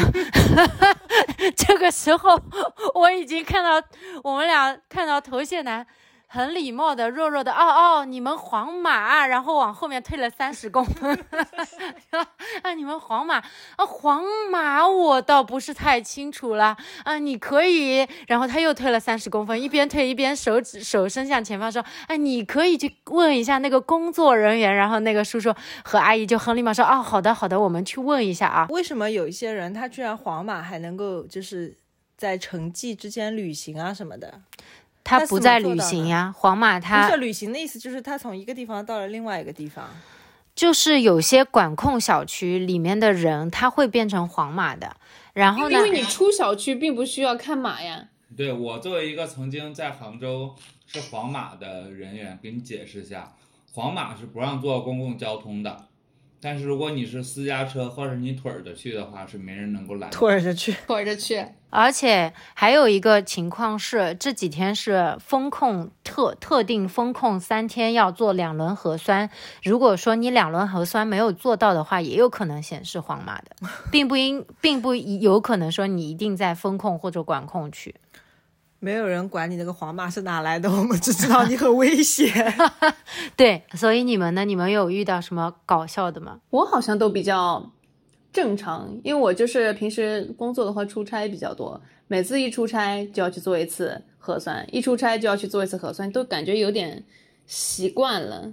[1.56, 2.40] 这个时候
[2.94, 3.80] 我已经看到
[4.22, 5.86] 我们俩看到头线男
[6.30, 11.18] 很礼貌的弱弱的哦哦，你们皇马，然后往后面退了三十公分。
[12.62, 13.38] 啊，你们皇马
[13.76, 24.74] 啊，皇马我倒不是太清楚了啊，你可以，然后他又退了三十公分，一边退一边手指手伸向前方说，哎，你可以去问一下那个工作人员。
[24.74, 28.66] 然后那个叔叔和阿姨就很礼貌说，啊，好的好的，我们去问一下啊。
[28.68, 31.74] 为什么有一些人他居然皇马还能够就是
[32.18, 34.42] 在城际之间旅行啊什么的？
[35.08, 39.88] 他不在旅行呀，皇马他不他是旅行的意思，就是他从一个地方到了另外一个地方。
[40.54, 44.96] 就是有些管控小区里面的人，他会变成黄马的。
[45.32, 48.08] 然后呢因，为你出小区并不需要看码呀。
[48.36, 50.54] 对我作为一个曾经在杭州
[50.86, 53.32] 是黄马的人员，给你解释一下，
[53.72, 55.87] 黄马是不让坐公共交通的，
[56.40, 60.08] 但是如果你是私家车或者你腿儿着去的话，是没人能够拦。
[60.10, 69.28] 拖着去，拖着去，而且还有一个情况是，这几天是风控特特定风控三天要做两轮核酸。
[69.64, 73.56] 如果说你两轮核酸没有做到的话，也有可能显示黄码的，
[73.90, 77.94] 并不应并不有可能说你一定在风控或者管控区。
[78.80, 82.32] 没有人管你那个黄码是哪来的，我们只知道你很危险。
[83.36, 84.44] 对，所以你们呢？
[84.44, 86.40] 你们有遇到什么搞笑的吗？
[86.50, 87.72] 我好像都比较
[88.32, 97.04] 正常，因为我就是平时工作的话出差比较多，每次一出差就要去做一次核酸，一出差就要去做一次核酸，都感觉有点
[97.46, 98.52] 习惯了。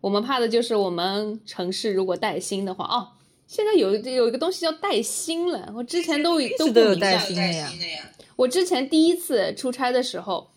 [0.00, 3.08] 我们怕的就是我们城市如果带薪的话，哦，
[3.46, 8.02] 现在有有一个东西叫带薪了，我之前都都不带薪带薪的呀。
[8.40, 10.50] 我之前第一次出差的时候，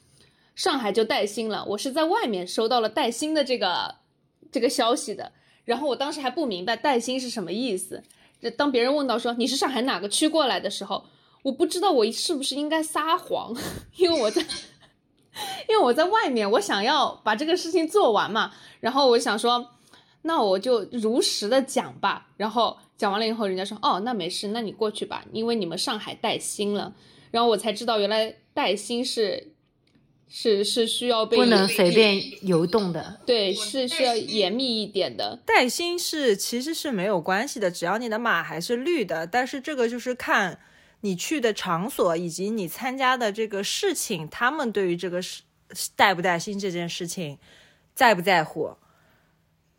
[0.55, 3.95] 上海就带薪了，我是在外面收到了带薪的这个
[4.51, 5.33] 这个消息的，
[5.65, 8.01] 然后我当时还不明白带薪是什么意思。
[8.57, 11.03] 当别人问到说你是上海哪个区过来的时候，
[11.41, 13.53] 我不知道我是不是应该撒谎，
[13.97, 14.45] 因为我在。
[15.67, 19.71] 因为我在外面，我想要把这个事情做完嘛，然后我想说，
[20.21, 22.27] 那我就如实的讲吧。
[22.37, 26.93] 然后讲完了以后，人家说，哦，那没事，那你过去吧，因为你们上海带薪了。
[27.33, 29.47] 然后我才知道，原来带薪是
[30.29, 33.19] 是是需要被不能随便游动的。
[33.25, 35.39] 对，是需要严密一点的。
[35.43, 39.25] 带薪是其实是没有关系的，只要你的码还是绿的。
[39.25, 40.59] 但是这个就是看
[41.01, 45.41] 你去的场所以及你参加的这个事情，他们对于这个事
[45.95, 47.39] 带不带薪这件事情
[47.95, 48.75] 在不在乎。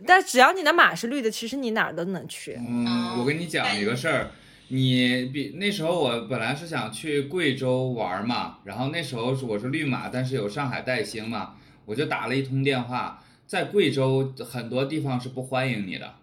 [0.04, 2.58] 但只要你的马是绿的，其实你哪儿都能去。
[2.58, 4.32] 嗯，我跟你讲一个事儿，
[4.68, 11.54] 你比那时候我本来是想去贵州玩嘛，然后那时候是我是绿码，但是有上海带星嘛，
[11.84, 16.14] 我就打了一通电话，在贵州很多地方是不欢迎你的，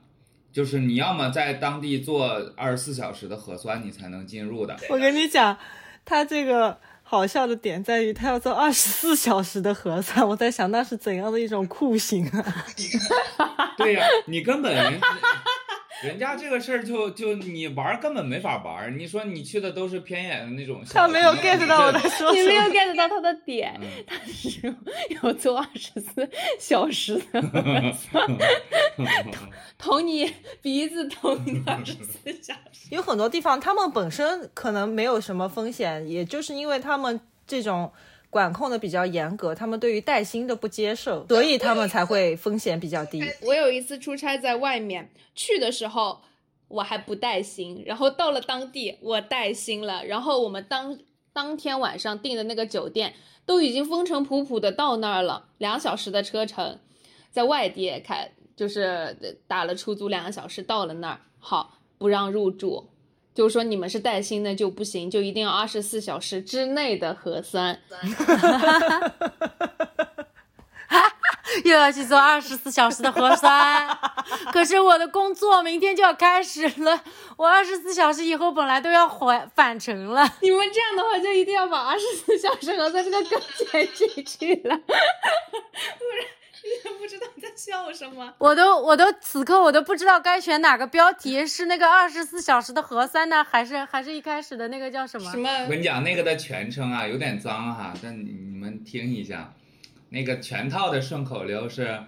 [0.52, 2.28] 就是你要么在当地做
[2.58, 4.76] 二十四小时的核酸，你才能进入的。
[4.90, 5.58] 我跟你讲，
[6.04, 10.28] 他这个好笑的点在于，他要做二十四小时的核酸。
[10.28, 12.66] 我在想，那是怎样的一种酷刑啊？
[13.78, 14.74] 对呀、你根本
[16.04, 18.92] 人人家这个事儿就就你玩根本没法玩儿。
[18.92, 22.62] 你说你去的都是偏远的那种他没有 get 到我在说你没有。
[22.64, 24.74] get 到他的点，嗯他是
[25.24, 26.30] 有做二十四
[26.60, 27.42] 小时的
[29.78, 30.32] 捅你
[30.62, 32.88] 鼻子，捅你二十四小时。
[32.96, 37.92] 有很多地方他们本身可能没有什么风险，也就是因为他们这种
[38.32, 43.22] 管控的比较严格，他们对于带薪的不接受，所以他们才会风险比较低。
[43.46, 46.22] 我有一次出差在外面，去的时候
[46.70, 50.98] 我还不带薪，然后到了当地我带薪了，然后我们当
[51.34, 53.14] 当天晚上订的那个酒店
[53.46, 56.80] 都已经风尘仆仆的到那儿了，两小时的车程，
[57.32, 62.88] 在外地开就是打了出租两个小时到了那儿，好不让入住。
[63.34, 67.80] 就是说你们是带薪的就不行，就一定要二十四小时之内的核酸。
[71.66, 73.88] 又要去做二十四小时的核酸，
[74.54, 77.04] 可是我的工作明天就要开始了，
[77.38, 80.28] 我二十四小时以后本来都要回返程了。
[80.42, 84.94] 你们这样的话，就一定要把二十四小时核酸这个梗剪进去了，不
[86.16, 86.26] 然
[86.64, 88.34] 也 不知道在笑什么。
[88.38, 95.32] 我都我都此刻我都不知道该选哪个标题，是那个二十四小时的核酸呢，还是还是一开始的那个叫什么？
[95.32, 95.50] 什么？
[95.64, 99.54] 我跟你讲，那个的全称啊有点脏哈，但你你们听一下，
[100.10, 102.04] 那个全套的顺口溜是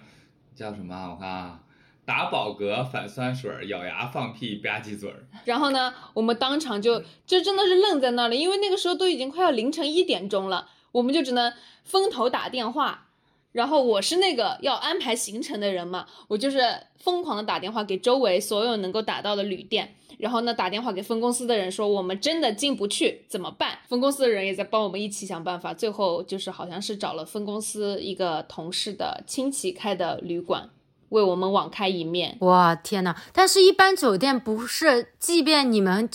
[0.54, 1.10] 叫什么啊？
[1.10, 1.60] 我看啊，
[2.04, 5.26] 打饱嗝，反酸水，咬牙放屁，吧唧嘴儿。
[5.46, 11.52] 然后呢，我们当场就就真的是愣在那儿了，因为那个时候都已经快要凌晨一点钟了，我们就只能
[11.82, 13.08] 分头打电话。
[13.54, 16.58] 然后我是那个要安排行程的人嘛，我就是
[16.98, 23.78] 疯狂的打电话给周围所有能够打到的旅店，然后呢打电话给分公司的人说我们真的进不去怎么办？
[23.88, 30.68] 分公司的人也在帮我们一起想办法，最后就是好像是找了分公司一个同事的亲戚开的旅馆，
[31.10, 32.36] 为我们网开一面。
[32.40, 33.14] 哇天呐！
[33.32, 36.10] 但是，一般酒店不是，即便你们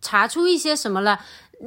[0.00, 1.18] 查出一些什么了，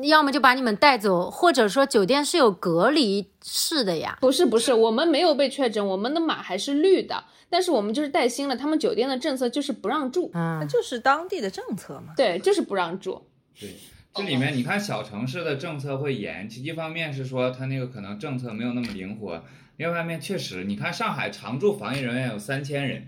[0.03, 4.17] 要么就把你们带走，或者说酒店是有隔离室的呀。
[4.21, 12.13] 不是不是，我们没有被确诊，我们的码还是绿的，但是我们就是带薪了，他们酒店的政策就是不让住，那嗯，就是当地的政策嘛。
[12.15, 13.21] 对，就是不让住。
[13.59, 13.75] 对，
[14.13, 19.43] 这里面你看小城市的政策会严，其一方面是说它那个可能政策没有那么灵活，
[19.77, 23.07] 另外一方面确实，你看上海常住防疫人员有三千人，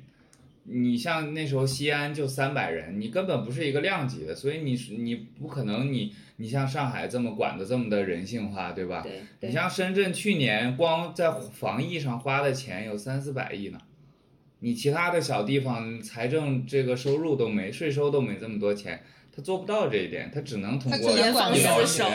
[0.65, 9.01] 你像那时候西安就三百人，你根本不是一个量级的，所以你你不可能你你像上海这么管的这么的人性化，对吧？
[9.01, 13.79] 对你像深圳去年光在防疫上花的钱有三四百亿呢，
[14.59, 19.03] 你其他的小地方财政这个收入都没，税收都没这么多钱，
[19.35, 22.09] 他做不到这一点，他只能通过严防医疗死守。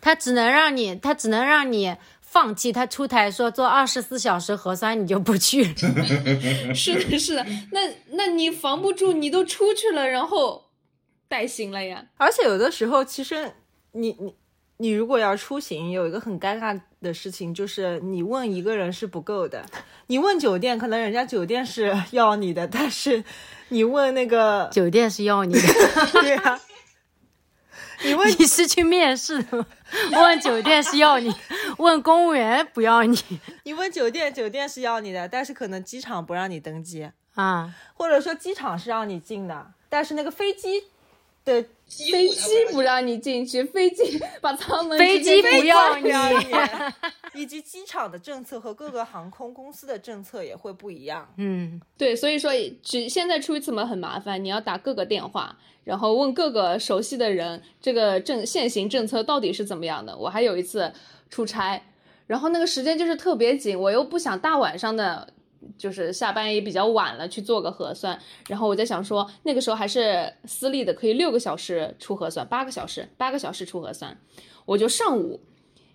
[0.00, 1.96] 他只能让你，他只能让你
[2.30, 2.70] 放弃。
[2.70, 5.64] 他出台说做二十四小时核酸，你就不去。
[6.74, 7.80] 是的，是的，那
[8.12, 10.70] 那你防不住，你都出去了，然后
[11.28, 12.04] 带薪了呀。
[12.16, 13.52] 而且有的时候，其实
[13.92, 14.34] 你你
[14.76, 19.64] 你如果要出行，有一个很尴尬的事情，就是你问一个人是不够的。
[20.06, 23.24] 你问酒店，可能人家酒店是要你的，但是
[23.68, 25.60] 你问那个酒店是要你的，
[26.12, 26.60] 对啊，
[28.04, 29.66] 你问你是去面试的吗？
[30.12, 31.32] 问酒店是要你，
[31.78, 33.18] 问公务员不要你
[33.64, 37.72] 你问酒店，酒店是要你的，但是可能机场不让你登机，啊？
[37.94, 40.84] 或者说机场是让你进的，但是那个飞机
[41.48, 46.52] 的飞机不让你进去，飞机 把舱门飞直接机不要不要你你，
[47.42, 51.26] 以及机场的政策和各个航空公司的政策也会不一样。
[51.38, 60.14] 嗯，对，所以说只现在出一次门很麻烦，你要打各个电话，然后问各个熟悉的人，这个政现行政策到底是怎么样的。
[60.16, 60.92] 我还有一次
[61.30, 61.82] 出差，
[62.26, 65.32] 然后那个时间就是特别紧，我又不想大晚上的，
[65.76, 74.18] 就是下班也比较晚了去做个核酸，然后我在想说，那个时候还是私立的，可以六个小时出核酸，八个小时，八个小时出核酸，
[74.66, 75.40] 我就上午。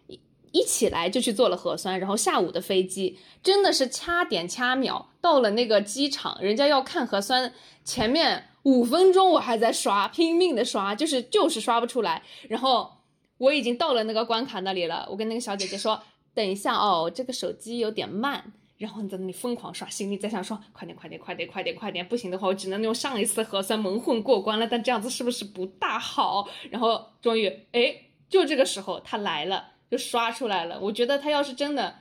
[0.08, 0.20] 一
[0.52, 7.52] 一起来就去做了核酸，然后下午的飞机真的是掐点掐秒，到了那个机场，人家要看核酸，
[7.84, 12.22] 前面五分钟我还在刷，拼命的刷，就是就是刷不出来。
[12.50, 12.92] 然后
[13.40, 16.00] 我已经到了那个关卡那里了，我跟那个小姐姐说，
[16.36, 18.54] 等一下哦，这个手机有点慢。
[18.78, 26.48] 然后你在那里疯狂刷，心里在想说，快点快点快点快点快点，不行的话我只能用上一次核酸蒙混过关了，但这样子是不是不大好？
[26.70, 27.96] 然后终于，哎，
[28.30, 29.72] 就这个时候他来了。
[29.92, 30.80] 就刷出来了。
[30.80, 32.00] 我觉得他要是真的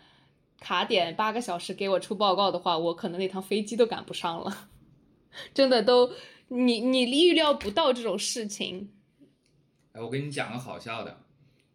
[0.58, 4.70] 卡点八个小时给我出报告的话，我可能那趟飞机都赶不上了。
[5.52, 6.10] 真的都，
[6.48, 8.90] 你你预料不到这种事情。
[9.92, 11.18] 哎，我跟你讲个好笑的，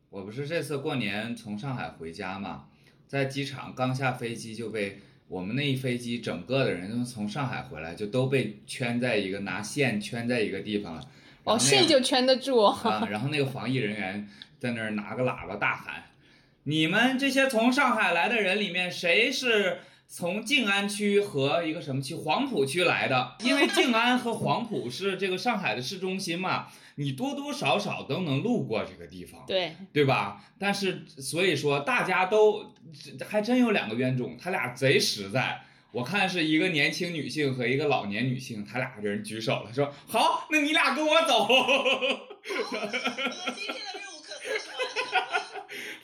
[0.10, 2.68] 我不是这次过年从上海回家嘛，
[3.08, 11.01] 在机场刚下飞机就被我们那一飞机整个的人都从上海回来，就都被圈在一个拿线圈在一个地方了。
[11.43, 12.78] 哦，线就圈得住哦。
[12.84, 14.28] 啊，然后那个防疫人员
[14.60, 16.03] 在那儿拿个喇叭大喊
[16.64, 19.80] ：“你们这些从上海来的人里面，谁是
[20.10, 23.36] 从静安区和一个什么区黄浦区来的？
[23.43, 30.43] 因为静安和黄浦是这个上海的市中心嘛，你多多少少都能路过这个地方。”对，对吧？
[30.58, 32.74] 但是所以说，大家都
[33.30, 35.62] 还真有两个冤种，他俩贼实在。
[35.91, 41.47] 我看是一个年轻女性和一个老年女性，他俩这人举手了，说好，那你俩跟我走。
[41.47, 42.53] 我今
[43.66, 44.97] 天的任务可算是完成了。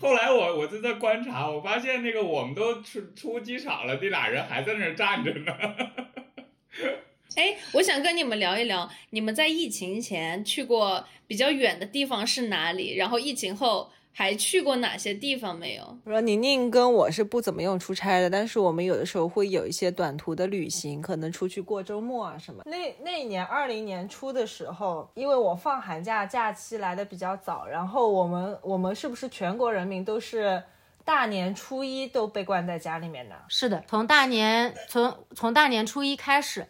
[0.04, 5.54] 后来我我就在观察，我发现那个我们都出出机场了，那俩人还在那儿站着呢。
[7.38, 12.95] 哎，我想跟你们聊一聊，你们在疫情前去过比较远的地方是哪里？
[12.97, 15.97] 然后疫情后还去过哪些地方没有？
[16.05, 22.64] 我说宁宁跟我是不怎么用出差的，但是我们有的时候会有一些短途的旅行，可能出去过周末啊什么。
[22.68, 30.61] 那那一年二零年初的时候，因为我放寒假假期来的比较早，然后我们我们是不是全国人民都是
[31.03, 33.36] 大年初一都被关在家里面的？
[33.49, 36.68] 是的，从大年从从大年初一开始，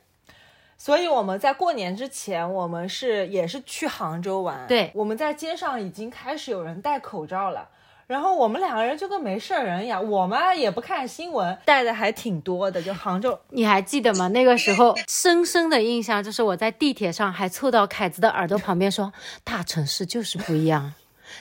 [0.84, 4.66] 所以我们在过年之前，我们是也是去杭州玩。
[4.68, 7.70] 对我们在街上已经开始有人戴口罩了。
[8.06, 12.82] 然后我们两个人就跟没事人一样，我们也不看新闻，戴的还挺多的。
[12.82, 14.28] 就杭州，你还记得吗？
[14.28, 19.14] 那个时候深深的印象就是我在地铁上还凑到凯子的耳朵旁边说
[19.46, 20.94] ：“大城市就是不一样。”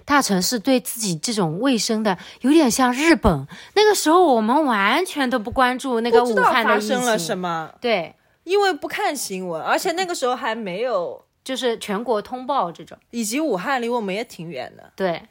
[0.06, 3.44] 大城市对自己这种卫生的有点像日本。
[3.74, 8.14] 那个时候我们完全都不关注那个武汉的疫情，发生了什么，对，
[8.44, 12.96] 因为不看新闻，而且那个时候还没有， 就是全国通报这种。
[13.10, 14.92] 以及武汉离我们也挺远的。
[14.96, 15.22] 对，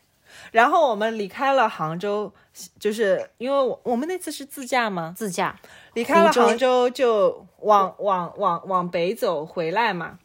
[0.51, 2.34] 然后我们离开了杭州，
[2.80, 5.14] 就是因为我我们那次是自驾吗？
[5.16, 5.55] 自驾。
[5.93, 10.20] 离开了杭州就往往往往北走回来嘛，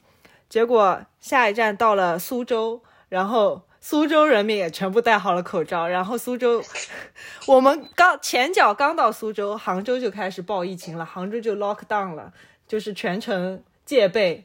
[0.49, 6.63] 结果下一站到了苏州，然后苏州人民也全部戴好了口罩，然后苏州，
[7.49, 12.33] 我们刚前脚刚到苏州，杭州就开始报疫情了，杭州就 lock down 了，
[12.67, 14.45] 就是全程戒备。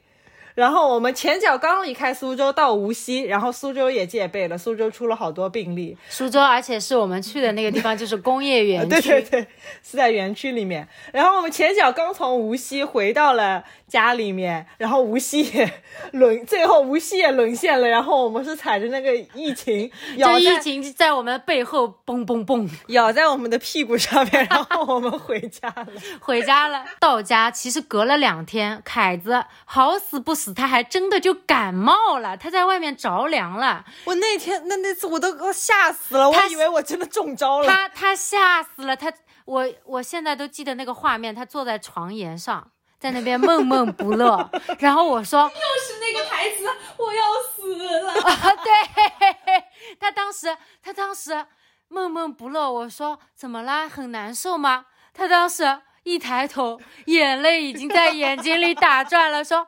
[0.53, 8.89] 然后我们前脚刚离开苏州到无锡，然后苏州也戒备了，苏州出了好多病例，苏州，而且是我们去的那个地方，就是工业园区。
[9.01, 9.47] 对对对，
[9.81, 10.85] 是在园区里面。
[11.13, 15.81] 然后我们前脚刚从无锡回到了家里面，然后无锡也
[16.13, 17.85] 沦，最后无锡也沦陷了。
[17.85, 25.87] 然后我们是踩着那个疫情 咬就疫情在我们背后蹦蹦蹦，咬在我们的屁股上面，然后我们回家了。
[26.21, 26.85] 回家了。
[27.01, 37.67] 到家其实隔了两天，凯子好死不死，他还真的就感冒了，他在外面着凉了，我那天那那次我都给我吓死了，我以为我真的中招了。
[37.67, 39.11] 他他吓死了，他
[39.43, 42.70] 我我现在都记得那个画面，他坐在床沿上。
[43.01, 44.47] 在那边闷闷不乐，
[44.77, 48.13] 然后我说，又是那个台词，我要死了。
[48.21, 49.63] 啊，对
[49.99, 51.47] 他当时，他当时
[51.87, 52.71] 闷闷不乐。
[52.71, 53.89] 我说怎么啦？
[53.89, 54.85] 很难受吗？
[55.15, 59.67] 他当时一抬头，眼泪已经在眼睛里打转了，说：“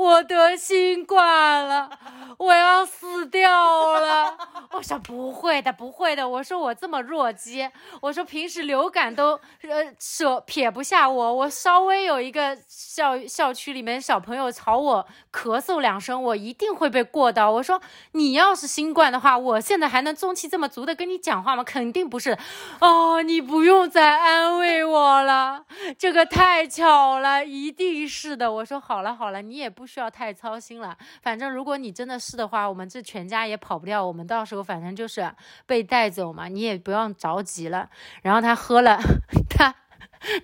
[0.00, 1.90] 我得新冠了，
[2.38, 4.34] 我要死掉了。
[4.72, 6.26] 我说不会的，不会的。
[6.26, 7.68] 我说我这么弱鸡，
[8.00, 17.50] 我说平时流感都呃舍撇不下我，我稍微有一个校校区里面小朋友朝我咳嗽两声，我一定会被过到。
[17.50, 17.78] 我说
[18.12, 21.62] 你要是新冠的话，我现在还能中气这么足的跟你讲话吗？
[21.62, 22.38] 肯定不是。
[22.80, 25.66] 哦，你不用再安慰我了，
[25.98, 28.50] 这个太巧了，一定是的。
[28.50, 30.96] 我说好了好了，你也不需要太操心了。
[31.20, 34.06] 反正如果你真的是的话，我们这全家也跑不掉。
[34.06, 35.28] 我们到时候反正就是
[35.66, 37.90] 被带走嘛，你也不用着急了。
[38.22, 39.00] 然后他喝了，
[39.50, 39.74] 他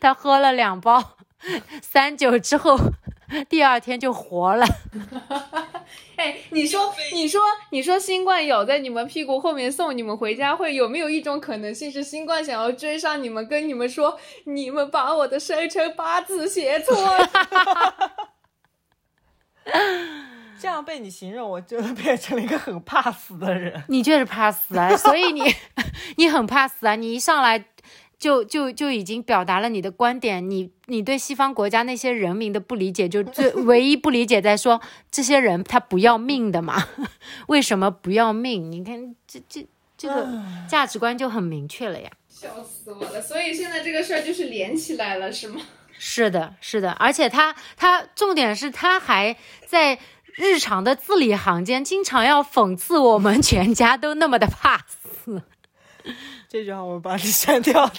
[0.01, 1.17] 他喝了两包
[1.81, 2.77] 三九之后，
[3.49, 4.67] 第二天就活了。
[6.17, 7.41] 哎，你说，你说，
[7.71, 17.31] 你说，新冠咬在你们屁股后面送你们回家，会有没有一种可能性是新冠想要追上你们，跟你们说，你们把我的生辰八字写错了？
[20.59, 23.83] 这样被你形容，我就变成了一个很怕死的人。
[23.89, 25.43] 你就是怕死啊， 所以你
[26.17, 27.64] 你很怕死啊，你一上来。
[28.19, 36.83] 就就就已经表达了你的观点，你你对西方国家那些人民的不理解，就最唯一不理解在说这些人他不要命的嘛？
[37.49, 38.73] 为什么不要命？
[38.73, 39.67] 你看这这
[39.99, 40.27] 这个
[40.67, 42.11] 价值观就很明确了呀。
[42.27, 43.21] 笑死我了！
[43.21, 45.61] 所以现在这个事儿就是连起来了，是吗？
[45.99, 49.37] 是的，是的，而且他他重点是他还
[49.67, 49.99] 在
[50.35, 55.43] 日常的字里行间经常要讽刺我们全家都那么的怕死。
[56.49, 57.93] 这句话我把你删掉了。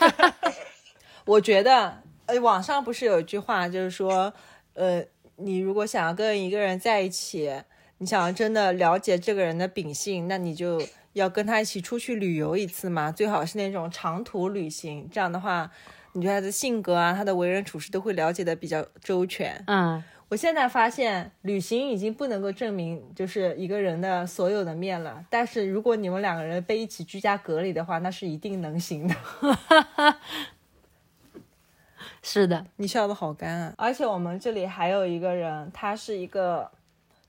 [1.25, 4.33] 我觉得，呃，网上不是有一句话，就是说，
[4.73, 5.03] 呃，
[5.35, 7.51] 你如果想要跟一个人在一起，
[7.97, 10.81] 你想要真的了解这个人的秉性，那你就
[11.13, 15.09] 要跟他一起出去旅游一次嘛，最好是那种长途旅行。
[15.11, 15.69] 这样的话，
[16.17, 19.63] 你对他的性格啊，他的为人处事都会了解的比较周全。
[19.67, 20.03] 嗯。
[20.29, 25.23] 我现在发现，旅行已经不能够证明就是一个人的所有的面了。
[25.29, 29.15] 但是如果你们两个人被一起居家隔离的话，那是一定能行的。
[32.21, 33.73] 是的，你笑的好干啊！
[33.77, 36.69] 而且我们这里还有一个人，他是一个。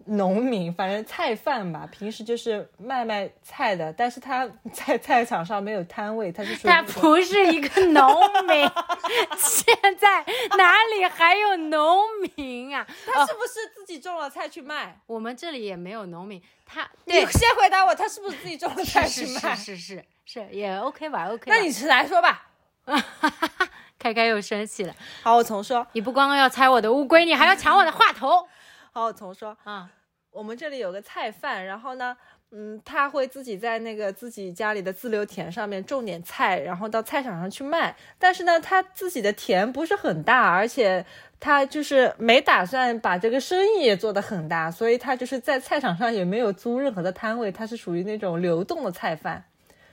[0.08, 8.04] 农民，反正菜贩吧，平时就是卖卖菜的，但是他在菜场上没有摊位，他是他不是一个农
[8.46, 8.68] 民，
[9.36, 10.24] 现在
[10.56, 12.00] 哪里还有农
[12.36, 12.86] 民啊？
[13.06, 15.00] 他是不是自己种了菜去卖？
[15.06, 19.54] 我们这里也没有农民，他你先回答我，他是不是自己种了菜去卖？
[19.54, 22.46] 是是是是也 OK 吧？OK，那你来说吧。
[23.98, 24.94] 开开又生气了。
[25.22, 28.48] 好，我重说，你不光要拆我的乌龟，你还要抢我的话头。
[28.92, 29.90] 好，我重说啊。
[30.38, 32.16] 我们这里有个菜贩，然后呢，
[32.52, 37.96] 嗯，他会自己在那个自己家里的自留田上面种点菜，然后到菜场上去卖。
[38.20, 41.04] 但是呢，他自己的田不是很大，而且
[41.40, 49.42] 他就是没打算把这个生意也做得很大，所以他就是在菜场上也没有租任何的摊位，他是属于那种流动的菜贩。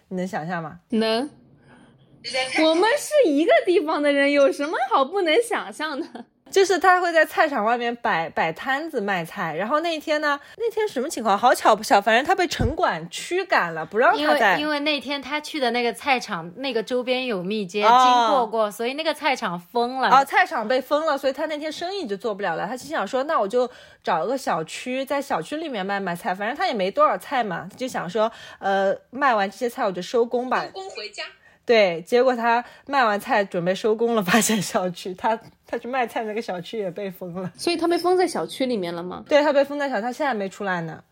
[0.10, 0.82] 你能想象吗？
[0.89, 1.28] 能。
[2.64, 6.26] 我们是一个地方的人，有什么好不能想象的？
[6.52, 11.38] 就是他会在菜场外面摆摆摊子卖菜，然后那一天呢，那天什么情况？
[11.38, 14.58] 好巧不巧，反正他被城管驱赶了，不让他在。
[14.58, 20.10] 因为那天他去的那个菜场，那个周边有密接，经过过，所以那个菜场封了。
[20.10, 22.68] 哦，菜场被封了，所以他那天生意就做不了了。
[22.68, 23.70] 他心想说，那我就
[24.04, 30.64] 找个小区，在小区里面卖卖菜，反正他也没多少菜嘛，就想说，呃，卖完这些菜我就收工吧。
[30.64, 31.24] 收工回家。
[31.66, 39.24] 对，结果他卖完菜准备收工了，发现小区他他去卖菜那个小区也被封了，所以他被封在小区里面了吗？
[39.28, 41.03] 对他被封在小，他现在没出来呢，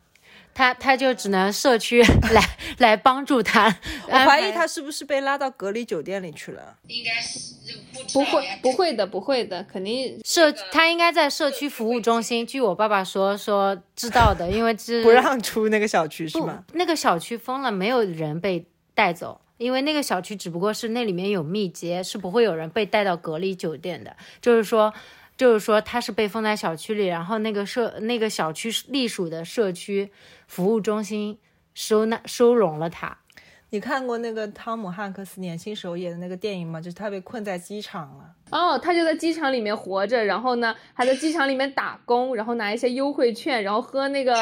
[0.54, 2.42] 他他就只能社区来
[2.78, 3.76] 来帮助他。
[4.08, 6.76] 我怀疑他是不是被拉到隔离酒店里去了？
[6.88, 7.56] 应该是
[8.14, 12.46] 不不会不会的不会的，肯定社他应该在社区服务中心。
[12.46, 16.64] 据我爸爸说说知道的，因为不让出那个小区是吗？
[16.74, 19.42] 那个小区封了，没有人被带走。
[19.64, 24.14] 因为那个小区只不过是那里面有密接，是不会有人被带到隔离酒店的。
[24.42, 24.94] 就是说，
[25.38, 30.12] 就是说他是被封在小区里，然后那个社那个小区隶属的社区
[30.48, 31.38] 服务中心
[31.74, 33.18] 收纳收容了他。
[33.70, 36.82] 你看过那个汤姆汉克斯年轻时候演的那个电影吗？
[36.82, 38.36] 就是他被困在机场了。
[38.52, 44.36] 哦，他就在机场里面活着，然后呢还在机场里面打工，然后拿一些优惠券，然后喝那个。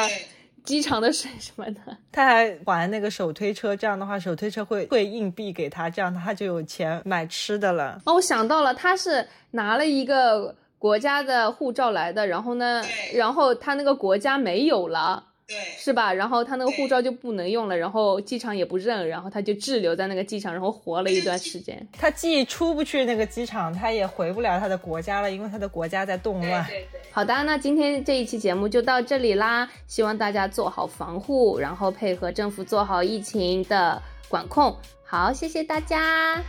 [0.64, 8.00] 机场的水什么的，他还玩那个手推车，这样的话手推车会会硬币给他，这样他就有钱买吃的了。
[8.04, 12.82] 哦，我想到了，他是拿了一个国家的护照来的，然后呢，
[13.14, 16.12] 然后他那个国家没有了，对是吧？
[16.12, 21.86] 然后他那个护照就不能用了，然后机场也不认，然后他就滞留在那个机场，然后活了一段时间。
[21.92, 26.64] 他既出不去那个机场，他也回不了他的国家了，因为他的国家在动乱。
[26.66, 27.00] 对对。
[27.10, 34.74] 好的，那今天这一期节目就到这里啦，希望大家做好防护，然后配合政府做好疫情的管控。
[35.04, 36.42] 好，谢谢大家，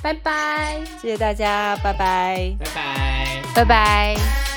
[0.00, 0.80] 拜拜。
[1.00, 2.54] 谢谢大家，拜拜。
[2.60, 3.42] 拜拜。
[3.56, 4.53] 拜拜。